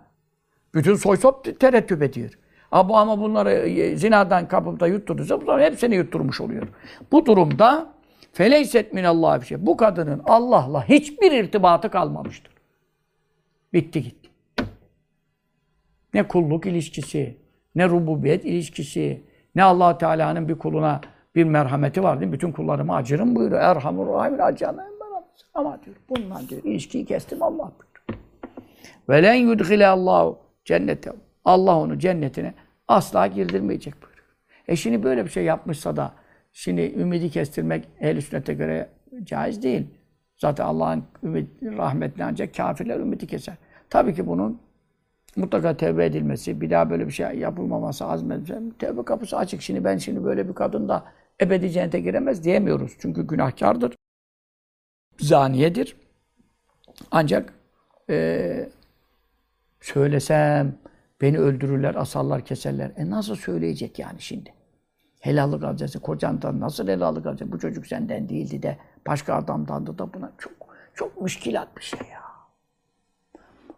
[0.74, 2.30] Bütün soy sop terettüp ediyor.
[2.70, 6.68] Ama, ama bunları e, zinadan kapıp da yutturduysa bu zaman hepsini yutturmuş oluyor.
[7.12, 7.86] Bu durumda
[8.36, 9.66] feleyset minallah bir şey.
[9.66, 12.52] Bu kadının Allah'la hiçbir irtibatı kalmamıştır.
[13.72, 14.30] Bitti gitti.
[16.14, 17.36] Ne kulluk ilişkisi,
[17.74, 19.22] ne rububiyet ilişkisi,
[19.54, 21.00] ne allah Teala'nın bir kuluna
[21.34, 22.32] bir merhameti var değil mi?
[22.32, 23.60] Bütün kullarıma acırım buyuruyor.
[23.60, 24.86] Erhamur Rahim'in acana
[25.54, 27.72] ama diyor bundan diyor ilişkiyi kestim Allah.
[29.08, 31.12] Ve len yudhile Allahu cennete.
[31.44, 32.54] Allah onu cennetine
[32.88, 34.26] asla girdirmeyecek buyuruyor.
[34.68, 36.12] E şimdi böyle bir şey yapmışsa da
[36.56, 38.88] şimdi ümidi kestirmek ehl sünnete göre
[39.22, 39.86] caiz değil.
[40.36, 41.04] Zaten Allah'ın
[41.62, 43.54] rahmetine ancak kafirler ümidi keser.
[43.90, 44.60] Tabii ki bunun
[45.36, 49.62] mutlaka tevbe edilmesi, bir daha böyle bir şey yapılmaması, azmedilmesi, tevbe kapısı açık.
[49.62, 51.04] Şimdi ben şimdi böyle bir kadın da
[51.40, 52.96] ebedi cennete giremez diyemiyoruz.
[52.98, 53.96] Çünkü günahkardır
[55.18, 55.96] zaniyedir.
[57.10, 57.52] Ancak
[58.10, 58.68] e,
[59.80, 60.78] söylesem
[61.20, 62.92] beni öldürürler, asarlar, keserler.
[62.96, 64.55] E nasıl söyleyecek yani şimdi?
[65.26, 66.00] Helallık alacaksın.
[66.00, 67.52] Kocandan nasıl helallık alacaksın?
[67.52, 70.52] Bu çocuk senden değildi de başka adamdandı da buna çok
[70.94, 72.22] çok müşkilat bir şey ya.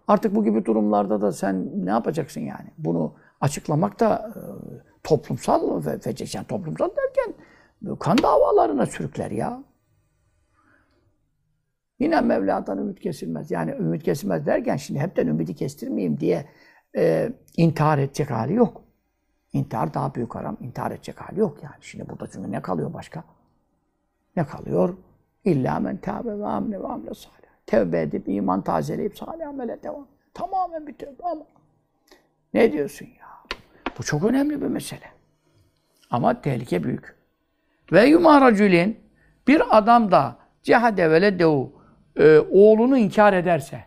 [0.09, 2.71] Artık bu gibi durumlarda da sen ne yapacaksın yani?
[2.79, 4.41] Bunu açıklamak da e,
[5.03, 7.35] toplumsal ve feceşen toplumsal derken
[7.99, 9.63] kan davalarına sürükler ya.
[11.99, 13.51] Yine Mevla'dan ümit kesilmez.
[13.51, 16.49] Yani ümit kesilmez derken şimdi hepten ümidi kestirmeyeyim diye
[16.97, 18.88] e, intihar edecek hali yok.
[19.59, 20.57] İntihar daha büyük haram.
[20.61, 21.75] İntihar edecek hali yok yani.
[21.81, 23.25] Şimdi burada çünkü ne kalıyor başka?
[24.37, 24.97] Ne kalıyor?
[25.45, 27.35] İlla men tâbe ve amne ve amle salih.
[27.67, 30.07] Tevbe edip, iman tazeleyip salih amele devam.
[30.35, 31.45] Tamamen bir tevbe ama
[32.55, 33.59] ne diyorsun ya?
[33.99, 35.11] Bu çok önemli bir mesele.
[36.11, 37.17] Ama tehlike büyük.
[37.93, 39.01] Ve yumaracülin
[39.49, 41.73] bir adam da cehade veledehu
[42.17, 43.85] e, oğlunu inkar ederse,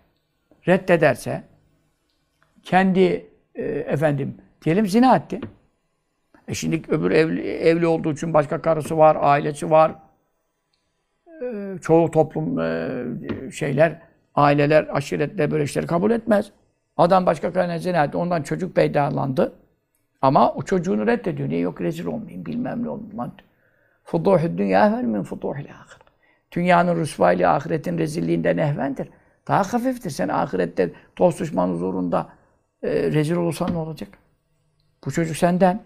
[0.67, 1.43] reddederse,
[2.63, 5.41] kendi e, efendim diyelim zina etti.
[6.51, 9.95] E şimdi öbür evli, evli olduğu için başka karısı var, ailesi var.
[11.43, 14.01] e, çoğu toplum e, şeyler,
[14.35, 16.51] aileler, aşiretler böyle işleri kabul etmez.
[16.97, 18.17] Adam başka karına zina etti.
[18.17, 19.53] Ondan çocuk peydalandı.
[20.21, 21.49] Ama o çocuğunu reddediyor.
[21.49, 23.33] Niye yok rezil olmayayım, bilmem ne olmayayım.
[24.03, 25.97] Fuduhü dünya ehven min fuduhil ahir.
[26.51, 29.09] Dünyanın rüsvayla ahiretin rezilliğinden ehvendir.
[29.47, 30.09] Daha hafiftir.
[30.09, 32.29] Sen ahirette dost düşman huzurunda
[32.83, 34.09] e, rezil olursan ne olacak?
[35.05, 35.81] Bu çocuk senden.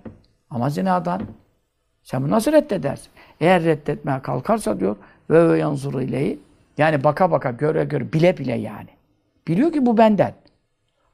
[0.56, 1.22] Ama zinadan.
[2.04, 3.12] Sen bunu nasıl reddedersin?
[3.42, 4.96] Eğer reddetmeye kalkarsa diyor
[5.30, 6.40] ve ve yanzuru ileyi
[6.78, 8.90] yani baka baka göre göre bile bile yani.
[9.48, 10.34] Biliyor ki bu benden.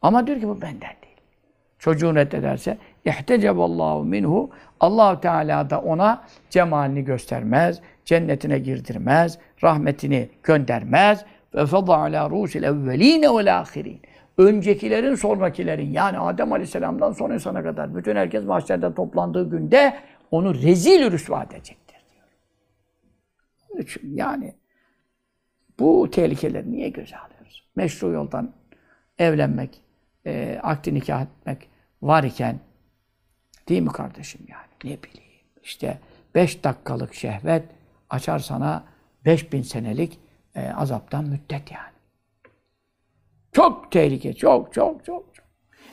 [0.02, 1.18] Ama diyor ki bu benden değil.
[1.80, 11.26] Çocuğun reddederse ihtecaballahu minhu Allahu Teala da ona cemalini göstermez, cennetine girdirmez, rahmetini göndermez
[11.56, 14.02] ve fada ala rusil evveline vel ahirin.
[14.38, 20.00] Öncekilerin, sonrakilerin yani Adem Aleyhisselam'dan son insana kadar bütün herkes mahşerde toplandığı günde
[20.32, 22.28] onu rezil rüsva edecektir diyor.
[23.70, 24.56] Onun için yani
[25.80, 27.68] bu tehlikeleri niye göze alıyoruz?
[27.76, 28.54] Meşru yoldan
[29.18, 29.82] evlenmek,
[30.26, 31.70] e, akdi nikah etmek
[32.02, 32.60] var iken
[33.70, 34.96] değil mi kardeşim yani?
[34.96, 35.32] Ne bileyim
[35.64, 36.00] işte
[36.36, 37.64] beş dakikalık şehvet
[38.10, 38.84] açar sana
[39.26, 40.20] beş bin senelik
[40.56, 41.92] e, azaptan müddet yani.
[43.52, 45.46] Çok tehlike, çok çok çok çok.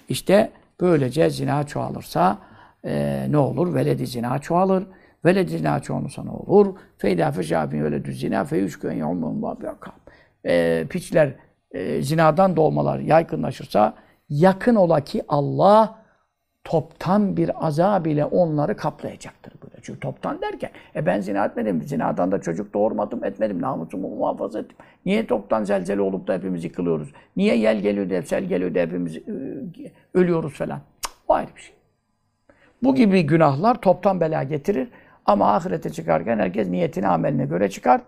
[0.08, 0.50] İşte
[0.80, 2.38] böylece zina çoğalırsa
[2.84, 3.74] e, ne olur?
[3.74, 4.86] Veledi zina çoğalır.
[5.24, 6.76] Veledi zina çoğalırsa ne olur?
[6.98, 9.92] Feyda feşâfin veledü zina feyüşkün yavmun vâbiyakâb.
[10.46, 11.34] E, piçler
[11.72, 13.94] e, zinadan doğmalar yaygınlaşırsa
[14.28, 15.98] yakın ola ki Allah
[16.68, 19.76] toptan bir azab ile onları kaplayacaktır böyle.
[19.82, 24.76] Çünkü toptan derken, e ben zina etmedim, zinadan da çocuk doğurmadım, etmedim, namusumu muhafaza ettim.
[25.06, 27.12] Niye toptan zelzele olup da hepimiz yıkılıyoruz?
[27.36, 29.22] Niye yel geliyor da, sel geliyor da hepimiz e,
[30.14, 30.80] ölüyoruz falan?
[31.00, 31.74] Cık, o ayrı bir şey.
[32.82, 34.88] Bu gibi günahlar toptan bela getirir.
[35.26, 38.00] Ama ahirete çıkarken herkes niyetine, ameline göre çıkar.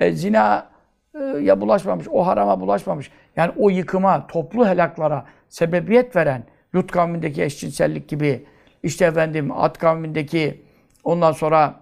[0.00, 0.66] E, zina
[1.14, 3.10] e, ya bulaşmamış, o harama bulaşmamış.
[3.36, 6.42] Yani o yıkıma, toplu helaklara sebebiyet veren,
[6.74, 8.46] Lut kavmindeki eşcinsellik gibi,
[8.82, 10.62] işte efendim Ad kavmindeki
[11.04, 11.80] ondan sonra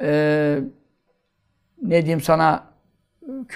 [0.00, 0.58] e,
[1.82, 2.64] ne diyeyim sana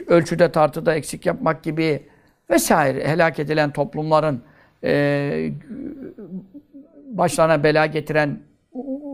[0.07, 2.09] ölçüde tartıda eksik yapmak gibi
[2.51, 4.43] vesaire helak edilen toplumların
[4.85, 5.53] e,
[7.05, 8.41] başlarına bela getiren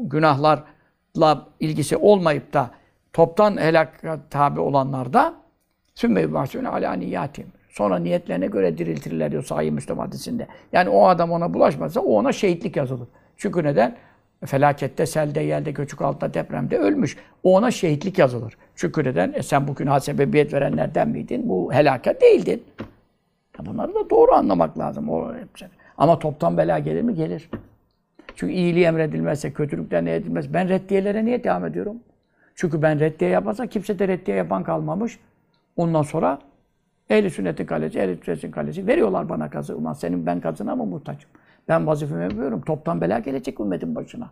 [0.02, 2.70] günahlarla ilgisi olmayıp da
[3.12, 5.34] toptan helak tabi olanlarda
[5.94, 7.52] sümme yubasûne alâ niyâtim.
[7.74, 10.46] Sonra niyetlerine göre diriltirler diyor Sahih Müslim hadisinde.
[10.72, 13.08] Yani o adam ona bulaşmazsa o ona şehitlik yazılır.
[13.36, 13.96] Çünkü neden?
[14.46, 17.16] Felakette, selde, yelde, göçük altında, depremde ölmüş.
[17.42, 18.56] O ona şehitlik yazılır.
[18.76, 19.32] Çünkü neden?
[19.32, 21.48] E sen bu günaha sebebiyet verenlerden miydin?
[21.48, 22.62] Bu helaket değildin.
[23.66, 25.08] Bunları da doğru anlamak lazım.
[25.08, 25.32] O,
[25.98, 27.14] ama toptan bela gelir mi?
[27.14, 27.50] Gelir.
[28.34, 30.54] Çünkü iyiliği emredilmezse, kötülükten ne edilmez.
[30.54, 31.96] Ben reddiyelere niye devam ediyorum?
[32.54, 35.18] Çünkü ben reddiye yaparsa kimse de reddiye yapan kalmamış.
[35.76, 36.38] Ondan sonra
[37.10, 38.86] Ehli sünnetin kalesi, ehli sünnetin kalesi.
[38.86, 39.76] Veriyorlar bana kazı.
[39.76, 41.30] Ulan senin ben kazına mı muhtaçım?
[41.68, 42.60] Ben vazifemi yapıyorum.
[42.60, 44.30] Toptan bela gelecek ümmetin başına.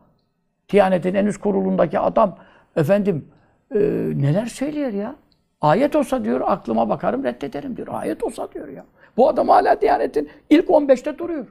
[0.73, 2.37] Diyanetin en üst kurulundaki adam
[2.77, 3.29] efendim
[3.75, 3.79] e,
[4.17, 5.17] neler söylüyor ya?
[5.61, 7.89] Ayet olsa diyor aklıma bakarım reddederim diyor.
[7.91, 8.85] Ayet olsa diyor ya.
[9.17, 11.47] Bu adam hala Diyanet'in ilk 15'te duruyor.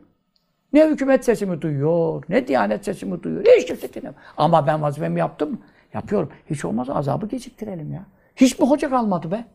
[0.73, 3.45] Ne hükümet sesimi duyuyor, ne Diyanet sesimi duyuyor.
[3.57, 4.13] Hiç kimse dinlemiyor.
[4.37, 5.61] Ama ben vazifemi yaptım?
[5.93, 6.29] Yapıyorum.
[6.49, 8.05] Hiç olmaz azabı geciktirelim ya.
[8.35, 9.45] Hiç mi hoca kalmadı be?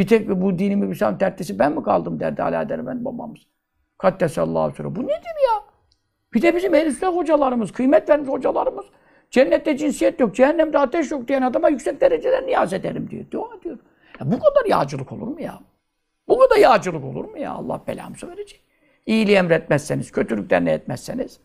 [0.00, 3.40] Bir tek bu dinimi bir tertisi ben mi kaldım derdi hala der ben babamız.
[3.98, 4.96] Kaddesallahu sonra.
[4.96, 5.64] Bu nedir ya?
[6.34, 8.86] Bir de bizim ehl hocalarımız, kıymet vermiş hocalarımız.
[9.30, 13.24] Cennette cinsiyet yok, cehennemde ateş yok diyen adama yüksek dereceden niyaz ederim diyor.
[13.30, 13.78] Dua diyor.
[14.20, 15.60] Ya bu kadar yağcılık olur mu ya?
[16.28, 17.52] Bu kadar yağcılık olur mu ya?
[17.52, 18.62] Allah belamızı verecek.
[19.06, 21.40] İyiliği emretmezseniz, kötülükten ne etmezseniz.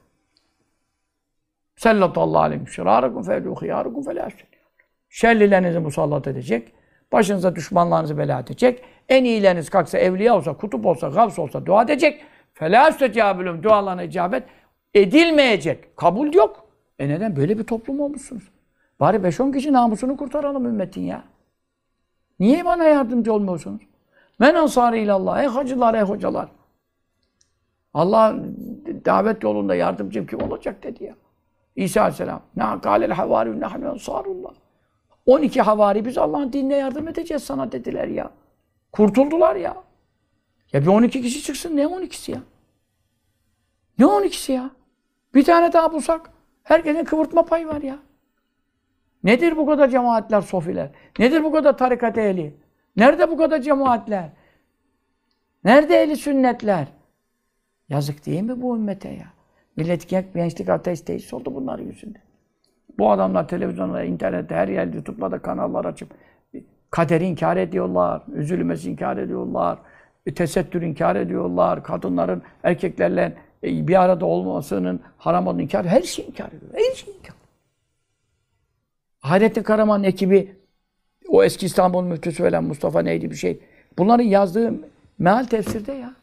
[1.75, 3.23] Sallallahu aleyhi ve sellem.
[3.23, 4.29] Fevlu hıyârukum felâ
[5.09, 6.71] Şerlilerinizi musallat edecek.
[7.11, 8.83] Başınıza düşmanlarınızı bela edecek.
[9.09, 12.21] En iyileriniz kalksa, evliya olsa, kutup olsa, gavs olsa dua edecek.
[12.53, 14.43] Felâ üstetiyâbülüm dualarına icabet
[14.93, 15.97] edilmeyecek.
[15.97, 16.65] Kabul yok.
[16.99, 17.35] E neden?
[17.35, 18.43] Böyle bir toplum olmuşsunuz.
[18.99, 21.23] Bari 5-10 kişi namusunu kurtaralım ümmetin ya.
[22.39, 23.81] Niye bana yardımcı olmuyorsunuz?
[24.39, 25.41] Men ansarı ilallah.
[25.41, 26.49] Ey hacılar, ey hocalar.
[27.93, 28.35] Allah
[29.05, 31.15] davet yolunda yardımcım kim olacak dedi ya.
[31.75, 32.41] İsa Aleyhisselam.
[32.55, 34.51] Ne kâlel havâri nahnu ensarullah.
[35.25, 38.31] 12 havari biz Allah'ın dinine yardım edeceğiz sana dediler ya.
[38.91, 39.83] Kurtuldular ya.
[40.73, 42.39] Ya bir 12 kişi çıksın ne 12'si ya?
[43.99, 44.69] Ne 12'si ya?
[45.33, 46.29] Bir tane daha bulsak
[46.63, 47.99] herkesin kıvırtma payı var ya.
[49.23, 50.89] Nedir bu kadar cemaatler, sofiler?
[51.19, 52.57] Nedir bu kadar tarikat ehli?
[52.95, 54.29] Nerede bu kadar cemaatler?
[55.63, 56.87] Nerede ehli sünnetler?
[57.89, 59.33] Yazık değil mi bu ümmete ya?
[59.75, 62.24] Millet gençlik ateist oldu bunların yüzünden.
[62.97, 66.09] Bu adamlar televizyonda, internette, her yerde, YouTube'da da kanallar açıp
[66.91, 69.79] kaderi inkar ediyorlar, üzülmesi inkar ediyorlar,
[70.35, 73.33] tesettür inkar ediyorlar, kadınların erkeklerle
[73.63, 76.71] e, bir arada olmasının haram olduğunu inkar Her şeyi inkar ediyor.
[76.73, 77.35] Her şeyi inkar
[79.19, 80.55] Hayrettin Karaman ekibi
[81.29, 83.59] o eski İstanbul müftüsü falan Mustafa neydi bir şey.
[83.97, 84.73] Bunların yazdığı
[85.19, 86.13] meal tefsirde ya.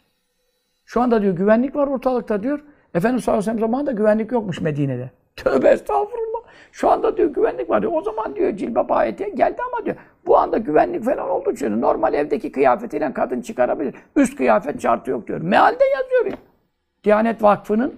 [0.84, 2.64] Şu anda diyor güvenlik var ortalıkta diyor.
[2.94, 5.10] Efendimiz sallallahu aleyhi ve sellem zamanında güvenlik yokmuş Medine'de.
[5.36, 6.40] Tövbe estağfurullah.
[6.72, 7.92] Şu anda diyor güvenlik var diyor.
[7.94, 12.14] O zaman diyor cilbab ayeti geldi ama diyor bu anda güvenlik falan olduğu için normal
[12.14, 13.94] evdeki kıyafetiyle kadın çıkarabilir.
[14.16, 15.40] Üst kıyafet şartı yok diyor.
[15.40, 16.36] Mealde yazıyor ya.
[17.04, 17.94] Diyanet Vakfı'nın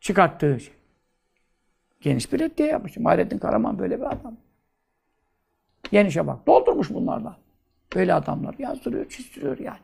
[0.00, 0.74] çıkarttığı şey.
[2.00, 2.96] Geniş bir reddiye yapmış.
[3.04, 4.36] Hayrettin Karaman böyle bir adam.
[5.90, 6.46] Genişe bak.
[6.46, 7.36] Doldurmuş bunlarla.
[7.94, 9.78] Böyle adamlar yazdırıyor, çizdiriyor yani.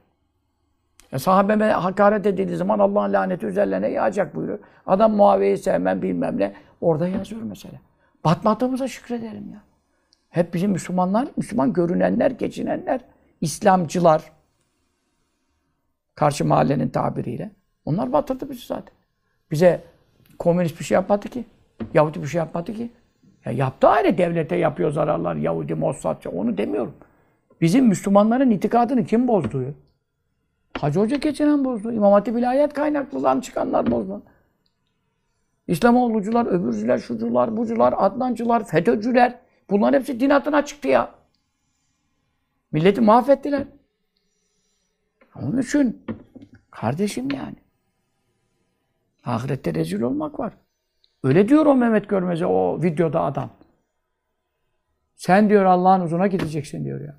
[1.13, 4.59] Ya sahabeme hakaret edildiği zaman Allah'ın laneti üzerlerine yağacak buyuruyor.
[4.87, 6.53] Adam Muaviye'yi sevmem bilmem ne.
[6.81, 7.75] Orada yazıyor mesela.
[8.25, 9.63] Batmadığımıza şükredelim ya.
[10.31, 13.01] Hep bizim Müslümanlar, Müslüman görünenler, geçinenler,
[13.41, 14.33] İslamcılar.
[16.15, 17.51] Karşı mahallenin tabiriyle.
[17.85, 18.95] Onlar batırdı bizi zaten.
[19.51, 19.83] Bize
[20.39, 21.45] komünist bir şey yapmadı ki.
[21.95, 22.91] Yahudi bir şey yapmadı ki.
[23.45, 25.35] Ya yaptı ayrı devlete yapıyor zararlar.
[25.35, 26.95] Yahudi, Mossad, onu demiyorum.
[27.61, 29.75] Bizim Müslümanların itikadını kim bozdu?
[30.81, 31.93] Hacı Hoca geçinen bozdu.
[31.93, 34.23] İmam Hatip vilayet kaynaklıdan çıkanlar bozdu.
[35.67, 39.39] İslamoğlucular, öbürcüler, şucular, bucular, Adnancılar, FETÖ'cüler.
[39.71, 41.15] Bunların hepsi din adına çıktı ya.
[42.73, 43.65] Milleti mahvettiler.
[45.37, 46.07] Onun için
[46.71, 47.57] kardeşim yani.
[49.25, 50.53] Ahirette rezil olmak var.
[51.23, 53.51] Öyle diyor o Mehmet Görmez'e o videoda adam.
[55.17, 57.17] Sen diyor Allah'ın huzuruna gideceksin diyor ya.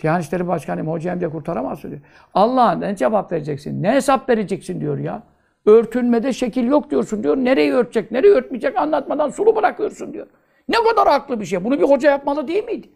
[0.00, 2.00] Diyanet İşleri Başkanı hocam diye kurtaramazsın diyor.
[2.34, 3.82] Allah'a ne cevap vereceksin?
[3.82, 5.22] Ne hesap vereceksin diyor ya.
[5.66, 7.36] Örtünmede şekil yok diyorsun diyor.
[7.36, 10.26] Nereyi örtecek, nereyi örtmeyecek anlatmadan sulu bırakıyorsun diyor.
[10.68, 11.64] Ne kadar haklı bir şey.
[11.64, 12.90] Bunu bir hoca yapmalı değil miydi?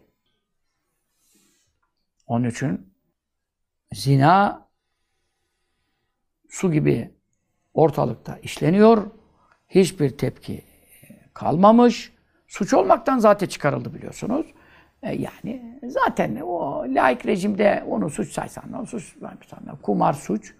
[2.27, 2.93] Onun için
[3.93, 4.67] zina
[6.49, 7.11] su gibi
[7.73, 9.11] ortalıkta işleniyor.
[9.69, 10.63] Hiçbir tepki
[11.33, 12.13] kalmamış.
[12.47, 14.45] Suç olmaktan zaten çıkarıldı biliyorsunuz.
[15.03, 20.53] E yani zaten o laik rejimde onu suç saysan, onu suç saysan, kumar suç,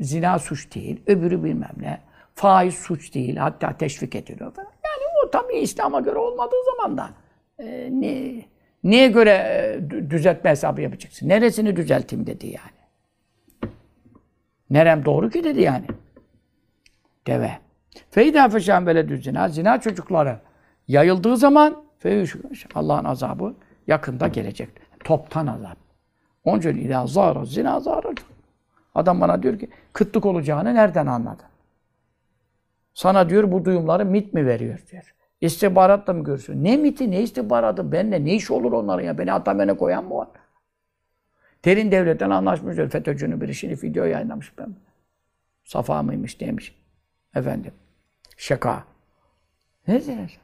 [0.00, 2.00] zina suç değil, öbürü bilmem ne,
[2.34, 4.66] faiz suç değil, hatta teşvik ediliyor falan.
[4.66, 7.10] Yani o tabii İslam'a göre olmadığı zaman da
[7.58, 8.42] e, ne,
[8.84, 11.28] neye göre e, düzeltme hesabı yapacaksın?
[11.28, 12.78] Neresini düzelteyim dedi yani.
[14.70, 15.86] Nerem doğru ki dedi yani.
[17.26, 17.58] Deve.
[18.10, 19.48] Feyda feşan veledü zina.
[19.48, 20.38] Zina çocukları
[20.88, 21.87] yayıldığı zaman
[22.74, 23.54] Allah'ın azabı
[23.86, 24.68] yakında gelecek.
[25.04, 25.76] Toptan azap.
[26.44, 28.08] Onun için ila zara zina zara.
[28.94, 31.46] Adam bana diyor ki kıtlık olacağını nereden anladın?
[32.94, 35.14] Sana diyor bu duyumları mit mi veriyor diyor.
[35.40, 36.64] İstihbaratla mı görürsün?
[36.64, 39.18] Ne miti ne istihbaratı benimle ne iş olur onların ya?
[39.18, 40.28] Beni atamene koyan mı var?
[41.64, 42.90] Derin devletten anlaşmış diyor.
[42.90, 44.74] FETÖ'cünün bir işini video yayınlamış ben.
[45.64, 46.74] Safa mıymış demiş.
[47.34, 47.72] Efendim.
[48.36, 48.84] Şaka.
[49.88, 50.40] Ne diyorsun?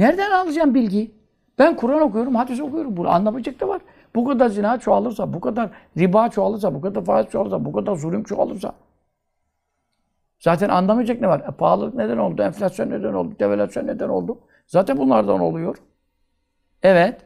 [0.00, 1.14] Nereden alacağım bilgiyi?
[1.58, 2.96] Ben Kur'an okuyorum, hadis okuyorum.
[2.96, 3.80] Bunu anlamayacak da var.
[4.14, 8.24] Bu kadar zina çoğalırsa, bu kadar riba çoğalırsa, bu kadar faiz çoğalırsa, bu kadar zulüm
[8.24, 8.72] çoğalırsa.
[10.38, 11.40] Zaten anlamayacak ne var?
[11.40, 12.42] E, pahalılık neden oldu?
[12.42, 13.34] Enflasyon neden oldu?
[13.40, 14.38] Devalüasyon neden oldu?
[14.66, 15.76] Zaten bunlardan oluyor.
[16.82, 17.20] Evet.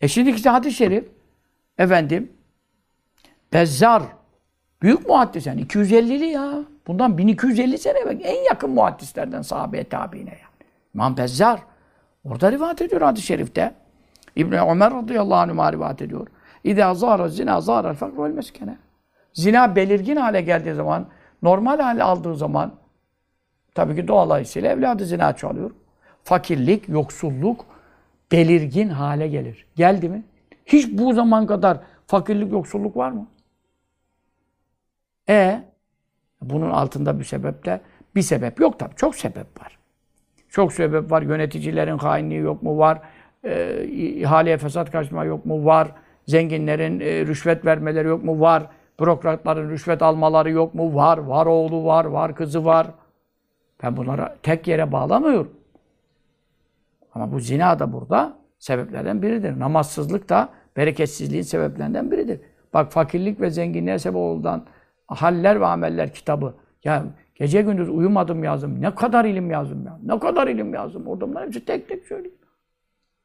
[0.00, 1.08] E şimdi işte hadis-i şerif.
[1.78, 2.32] Efendim.
[3.52, 4.02] Bezzar.
[4.82, 5.62] Büyük muhaddis yani.
[5.62, 6.64] 250'li ya.
[6.86, 8.20] Bundan 1250 sene evvel.
[8.24, 10.43] En yakın muhaddislerden sahabeye tabiine yani.
[10.94, 11.62] İmam Bezzar.
[12.24, 13.74] Orada rivayet ediyor hadis-i şerifte.
[14.36, 16.26] İbn Ömer radıyallahu anh rivayet ediyor.
[16.64, 18.78] İzâ zâra zina zâra fakr vel meskene.
[19.32, 21.06] Zina belirgin hale geldiği zaman,
[21.42, 22.74] normal hale aldığı zaman,
[23.74, 25.70] tabii ki dolayısıyla evladı zina çoğalıyor.
[26.24, 27.66] Fakirlik, yoksulluk
[28.32, 29.66] belirgin hale gelir.
[29.76, 30.24] Geldi mi?
[30.66, 33.26] Hiç bu zaman kadar fakirlik, yoksulluk var mı?
[35.28, 35.64] E
[36.42, 37.80] bunun altında bir sebeple
[38.14, 38.94] bir sebep yok tabii.
[38.96, 39.78] Çok sebep var.
[40.54, 41.22] Çok sebep var.
[41.22, 42.78] Yöneticilerin hainliği yok mu?
[42.78, 42.98] Var.
[43.44, 45.64] E, ihaleye fesat kaçma yok mu?
[45.64, 45.88] Var.
[46.26, 48.40] Zenginlerin e, rüşvet vermeleri yok mu?
[48.40, 48.66] Var.
[49.00, 50.94] Bürokratların rüşvet almaları yok mu?
[50.94, 51.18] Var.
[51.18, 52.04] Var oğlu var.
[52.04, 52.86] Var kızı var.
[53.82, 55.52] Ben bunları tek yere bağlamıyorum.
[57.14, 59.60] Ama bu zina da burada sebeplerden biridir.
[59.60, 62.40] Namazsızlık da bereketsizliğin sebeplerinden biridir.
[62.74, 64.66] Bak fakirlik ve zenginliğe sebep olan
[65.06, 66.54] haller ve ameller kitabı.
[66.84, 68.82] Ya Gece gündüz uyumadım yazdım.
[68.82, 69.98] Ne kadar ilim yazdım ya.
[70.02, 71.06] Ne kadar ilim yazdım.
[71.06, 72.38] Orada bunlar hepsi tek tek söyleyeyim.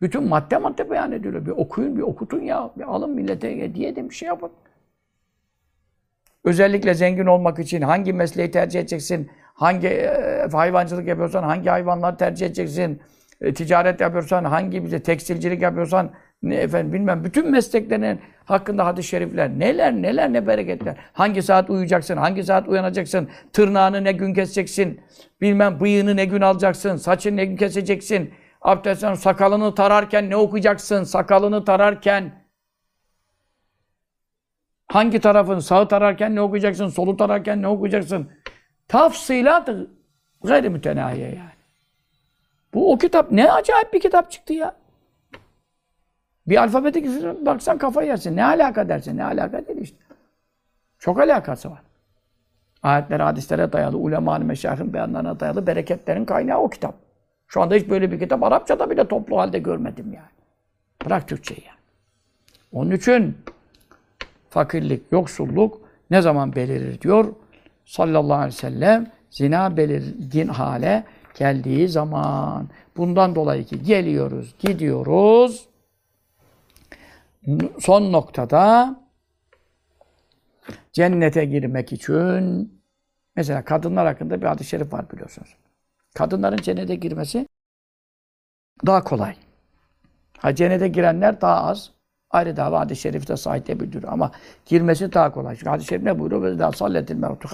[0.01, 1.45] Bütün madde madde beyan ediliyor.
[1.45, 2.71] Bir okuyun, bir okutun ya.
[2.77, 4.51] Bir alın millete hediye edin, bir şey yapın.
[6.43, 12.45] Özellikle zengin olmak için hangi mesleği tercih edeceksin, hangi e, hayvancılık yapıyorsan hangi hayvanları tercih
[12.45, 13.01] edeceksin?
[13.41, 16.11] E, ticaret yapıyorsan hangi bize tekstilcilik yapıyorsan
[16.41, 20.97] ne efendim bilmem bütün mesleklerin hakkında hadis-i şerifler neler neler ne bereketler.
[21.13, 22.17] Hangi saat uyuyacaksın?
[22.17, 23.29] Hangi saat uyanacaksın?
[23.53, 25.01] Tırnağını ne gün keseceksin?
[25.41, 26.95] Bilmem bıyığını ne gün alacaksın?
[26.95, 28.33] Saçını ne gün keseceksin?
[28.61, 31.03] Abdestten sakalını tararken ne okuyacaksın?
[31.03, 32.45] Sakalını tararken
[34.87, 36.87] hangi tarafın sağı tararken ne okuyacaksın?
[36.87, 38.31] Solu tararken ne okuyacaksın?
[38.87, 39.69] Tafsilat
[40.43, 41.59] gayri mütenahiye yani.
[42.73, 44.78] Bu o kitap ne acayip bir kitap çıktı ya.
[46.49, 48.35] Bir alfabetik baksan kafayı yersin.
[48.35, 49.17] Ne alaka dersin?
[49.17, 49.97] Ne alaka değil işte.
[50.99, 51.81] Çok alakası var.
[52.83, 56.95] Ayetlere, hadislere dayalı, ulemanın meşahın beyanlarına dayalı bereketlerin kaynağı o kitap.
[57.47, 60.29] Şu anda hiç böyle bir kitap Arapçada bile toplu halde görmedim yani.
[61.05, 61.79] Bırak Türkçeyi yani.
[62.71, 63.37] Onun için
[64.49, 65.81] fakirlik, yoksulluk
[66.11, 67.33] ne zaman belirir diyor
[67.85, 71.03] sallallahu aleyhi ve sellem zina belirgin hale
[71.39, 72.67] geldiği zaman.
[72.97, 75.69] Bundan dolayı ki geliyoruz, gidiyoruz.
[77.79, 78.95] Son noktada
[80.93, 82.73] cennete girmek için
[83.35, 85.55] mesela kadınlar hakkında bir hadis-i şerif var biliyorsunuz.
[86.15, 87.47] Kadınların cennete girmesi
[88.85, 89.35] daha kolay.
[90.37, 91.91] Ha cennete girenler daha az.
[92.31, 94.31] Ayrı dava hadis-i şerifte sahipte bildiriyor ama
[94.65, 95.55] girmesi daha kolay.
[95.55, 96.41] Çünkü hadis-i şerif ne buyuruyor?
[96.41, 97.49] Ve daha salletil mevtu.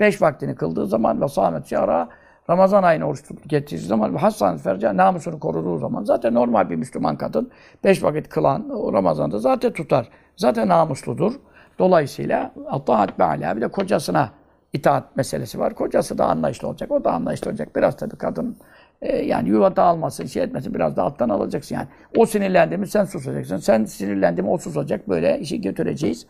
[0.00, 2.08] Beş vaktini kıldığı zaman ve sahmet şara
[2.50, 7.16] Ramazan ayını oruç tutup getirdiği zaman hassan ferca namusunu koruduğu zaman zaten normal bir Müslüman
[7.16, 7.50] kadın
[7.84, 10.08] beş vakit kılan o Ramazan'da zaten tutar.
[10.36, 11.32] Zaten namusludur.
[11.78, 12.52] Dolayısıyla
[12.86, 14.30] taat be'ala bir de kocasına
[14.72, 15.74] itaat meselesi var.
[15.74, 16.90] Kocası da anlayışlı olacak.
[16.90, 17.76] O da anlayışlı olacak.
[17.76, 18.56] Biraz tabii kadın
[19.02, 21.86] e, yani yuva dağılmasın, şey etmesin biraz da alttan alacaksın yani.
[22.16, 23.56] O sinirlendi mi sen susacaksın.
[23.56, 25.08] Sen sinirlendi mi o susacak.
[25.08, 26.26] Böyle işi götüreceğiz.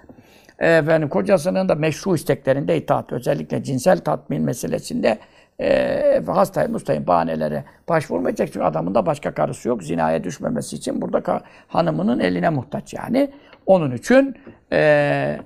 [0.58, 3.12] E, efendim kocasının da meşru isteklerinde itaat.
[3.12, 5.18] Özellikle cinsel tatmin meselesinde
[5.60, 8.52] e, hastayım, mustayım bahanelere başvurmayacak.
[8.52, 9.82] Çünkü adamın da başka karısı yok.
[9.82, 13.30] Zinaya düşmemesi için burada ka- hanımının eline muhtaç yani.
[13.66, 14.34] Onun için
[14.72, 15.40] e,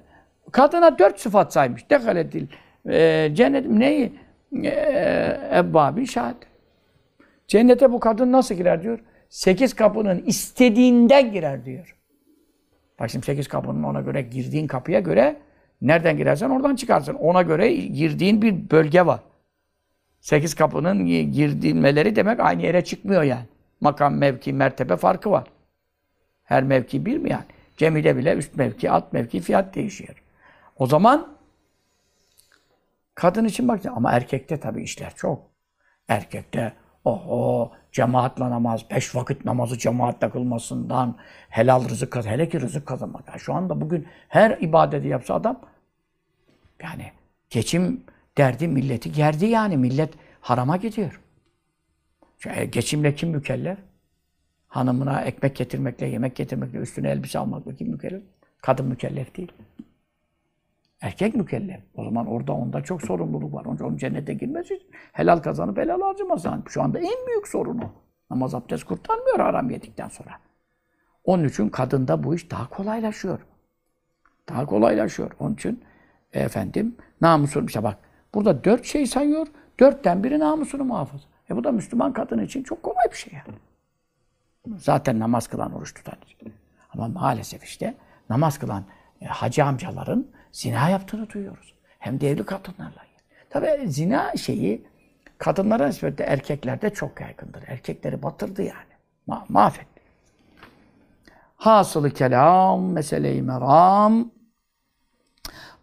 [0.52, 1.90] kadına dört sıfat saymış.
[1.90, 2.46] Dekaletil
[2.88, 4.12] e, cennet neyi?
[4.64, 6.36] E, Ebbabi şahit.
[7.48, 8.98] Cennete bu kadın nasıl girer diyor.
[9.28, 11.96] Sekiz kapının istediğinden girer diyor.
[13.00, 15.36] Bak şimdi sekiz kapının ona göre girdiğin kapıya göre
[15.82, 17.14] nereden girersen oradan çıkarsın.
[17.14, 19.20] Ona göre girdiğin bir bölge var.
[20.20, 23.46] Sekiz kapının girdiğinmeleri demek aynı yere çıkmıyor yani.
[23.80, 25.48] Makam, mevki, mertebe farkı var.
[26.44, 27.44] Her mevki bir mi yani?
[27.76, 30.22] Cemile bile üst mevki, alt mevki fiyat değişiyor.
[30.76, 31.36] O zaman
[33.14, 35.42] kadın için bak ama erkekte tabii işler çok.
[36.08, 36.72] Erkekte
[37.04, 41.16] oho cemaatle namaz, beş vakit namazı cemaatle kılmasından
[41.48, 42.38] helal rızık kazanmak.
[42.38, 43.28] Hele ki rızık kazanmak.
[43.28, 45.60] Yani şu anda bugün her ibadeti yapsa adam
[46.82, 47.12] yani
[47.50, 48.04] geçim
[48.41, 49.76] derdi milleti gerdi yani.
[49.76, 51.20] Millet harama gidiyor.
[52.38, 53.78] Çünkü geçimle kim mükellef?
[54.68, 58.22] Hanımına ekmek getirmekle, yemek getirmekle, üstüne elbise almakla kim mükellef?
[58.62, 59.53] Kadın mükellef değil.
[61.01, 61.80] Erkek mükellef.
[61.95, 63.64] O zaman orada onda çok sorumluluk var.
[63.64, 66.49] Onun, cennete girmesi için helal kazanıp helal harcaması.
[66.49, 67.93] Yani şu anda en büyük sorunu.
[68.30, 70.30] Namaz abdest kurtarmıyor haram yedikten sonra.
[71.24, 73.41] Onun için kadında bu iş daha kolaylaşıyor.
[74.49, 75.30] Daha kolaylaşıyor.
[75.41, 75.84] Onun için
[76.32, 79.47] efendim namusun işte bak burada dört şey sayıyor.
[79.81, 81.24] Dörtten biri namusunu muhafaza.
[81.51, 83.59] E bu da Müslüman kadın için çok kolay bir şey yani.
[84.78, 86.55] Zaten namaz kılan, oruç tutan için.
[86.94, 87.94] Ama maalesef işte
[88.31, 88.85] namaz kılan
[89.20, 91.74] e, hacı amcaların zina yaptığını duyuyoruz.
[91.98, 93.11] Hem de evli kadınlarla.
[93.51, 94.86] Tabii zina şeyi
[95.39, 97.62] kadınlara nispetle erkeklerde çok yaygındır.
[97.66, 98.90] Erkekleri batırdı yani.
[99.27, 100.01] Ma mahvetti.
[101.57, 104.31] Hasılı kelam, mesele-i meram.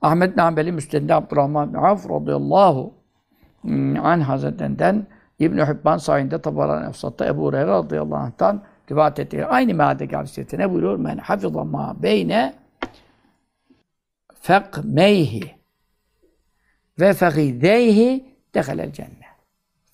[0.01, 2.93] Ahmet Nambeli Müsteddi Abdurrahman bin Avf radıyallahu
[4.03, 5.07] an Hazretlerinden
[5.39, 10.71] İbn-i Hibban sayinde Tabaran Efsat'ta Ebu Hureyre radıyallahu anh'tan rivayet ettiği aynı meadeki hadisiyeti ne
[10.71, 10.97] buyuruyor?
[10.97, 12.53] Men hafıza ma beyne
[14.41, 15.55] fekmeyhi
[16.99, 18.25] ve fegideyhi
[18.55, 19.11] dehalel cennet.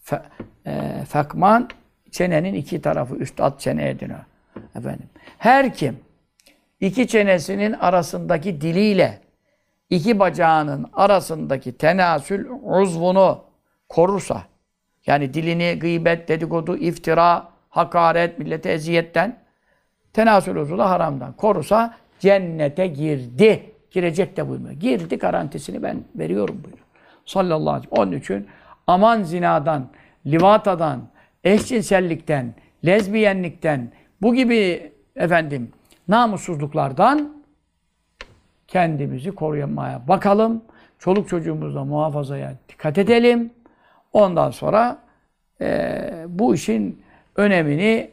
[0.02, 0.22] Fe,
[0.66, 1.70] e, fekman
[2.12, 4.26] çenenin iki tarafı üst alt çeneye deniyor.
[4.76, 5.10] Efendim.
[5.38, 6.00] Her kim
[6.80, 9.20] iki çenesinin arasındaki diliyle
[9.94, 13.44] iki bacağının arasındaki tenasül uzvunu
[13.90, 14.44] korursa
[15.06, 19.38] yani dilini gıybet, dedikodu, iftira, hakaret, millete eziyetten
[20.14, 23.70] tenasül uzvu haramdan korusa cennete girdi.
[23.92, 24.74] Girecek de buyurmuyor.
[24.74, 26.86] Girdi garantisini ben veriyorum buyuruyor.
[27.26, 28.08] Sallallahu aleyhi ve sellem.
[28.08, 28.48] Onun için
[28.88, 29.90] aman zinadan,
[30.26, 31.02] livatadan,
[31.44, 32.54] eşcinsellikten,
[32.86, 33.92] lezbiyenlikten,
[34.22, 35.72] bu gibi efendim
[36.08, 37.43] namussuzluklardan
[38.74, 40.62] kendimizi koruyamaya bakalım.
[41.00, 43.54] Çoluk çocuğumuzla muhafazaya dikkat edelim.
[44.14, 44.98] Ondan sonra
[45.62, 47.04] e, bu işin
[47.36, 48.12] önemini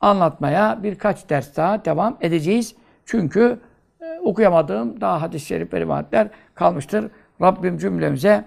[0.00, 2.74] anlatmaya birkaç ders daha devam edeceğiz.
[3.04, 3.58] Çünkü
[4.00, 7.10] e, okuyamadığım daha hadis-i şerif ve rivayetler kalmıştır.
[7.42, 8.44] Rabbim cümlemize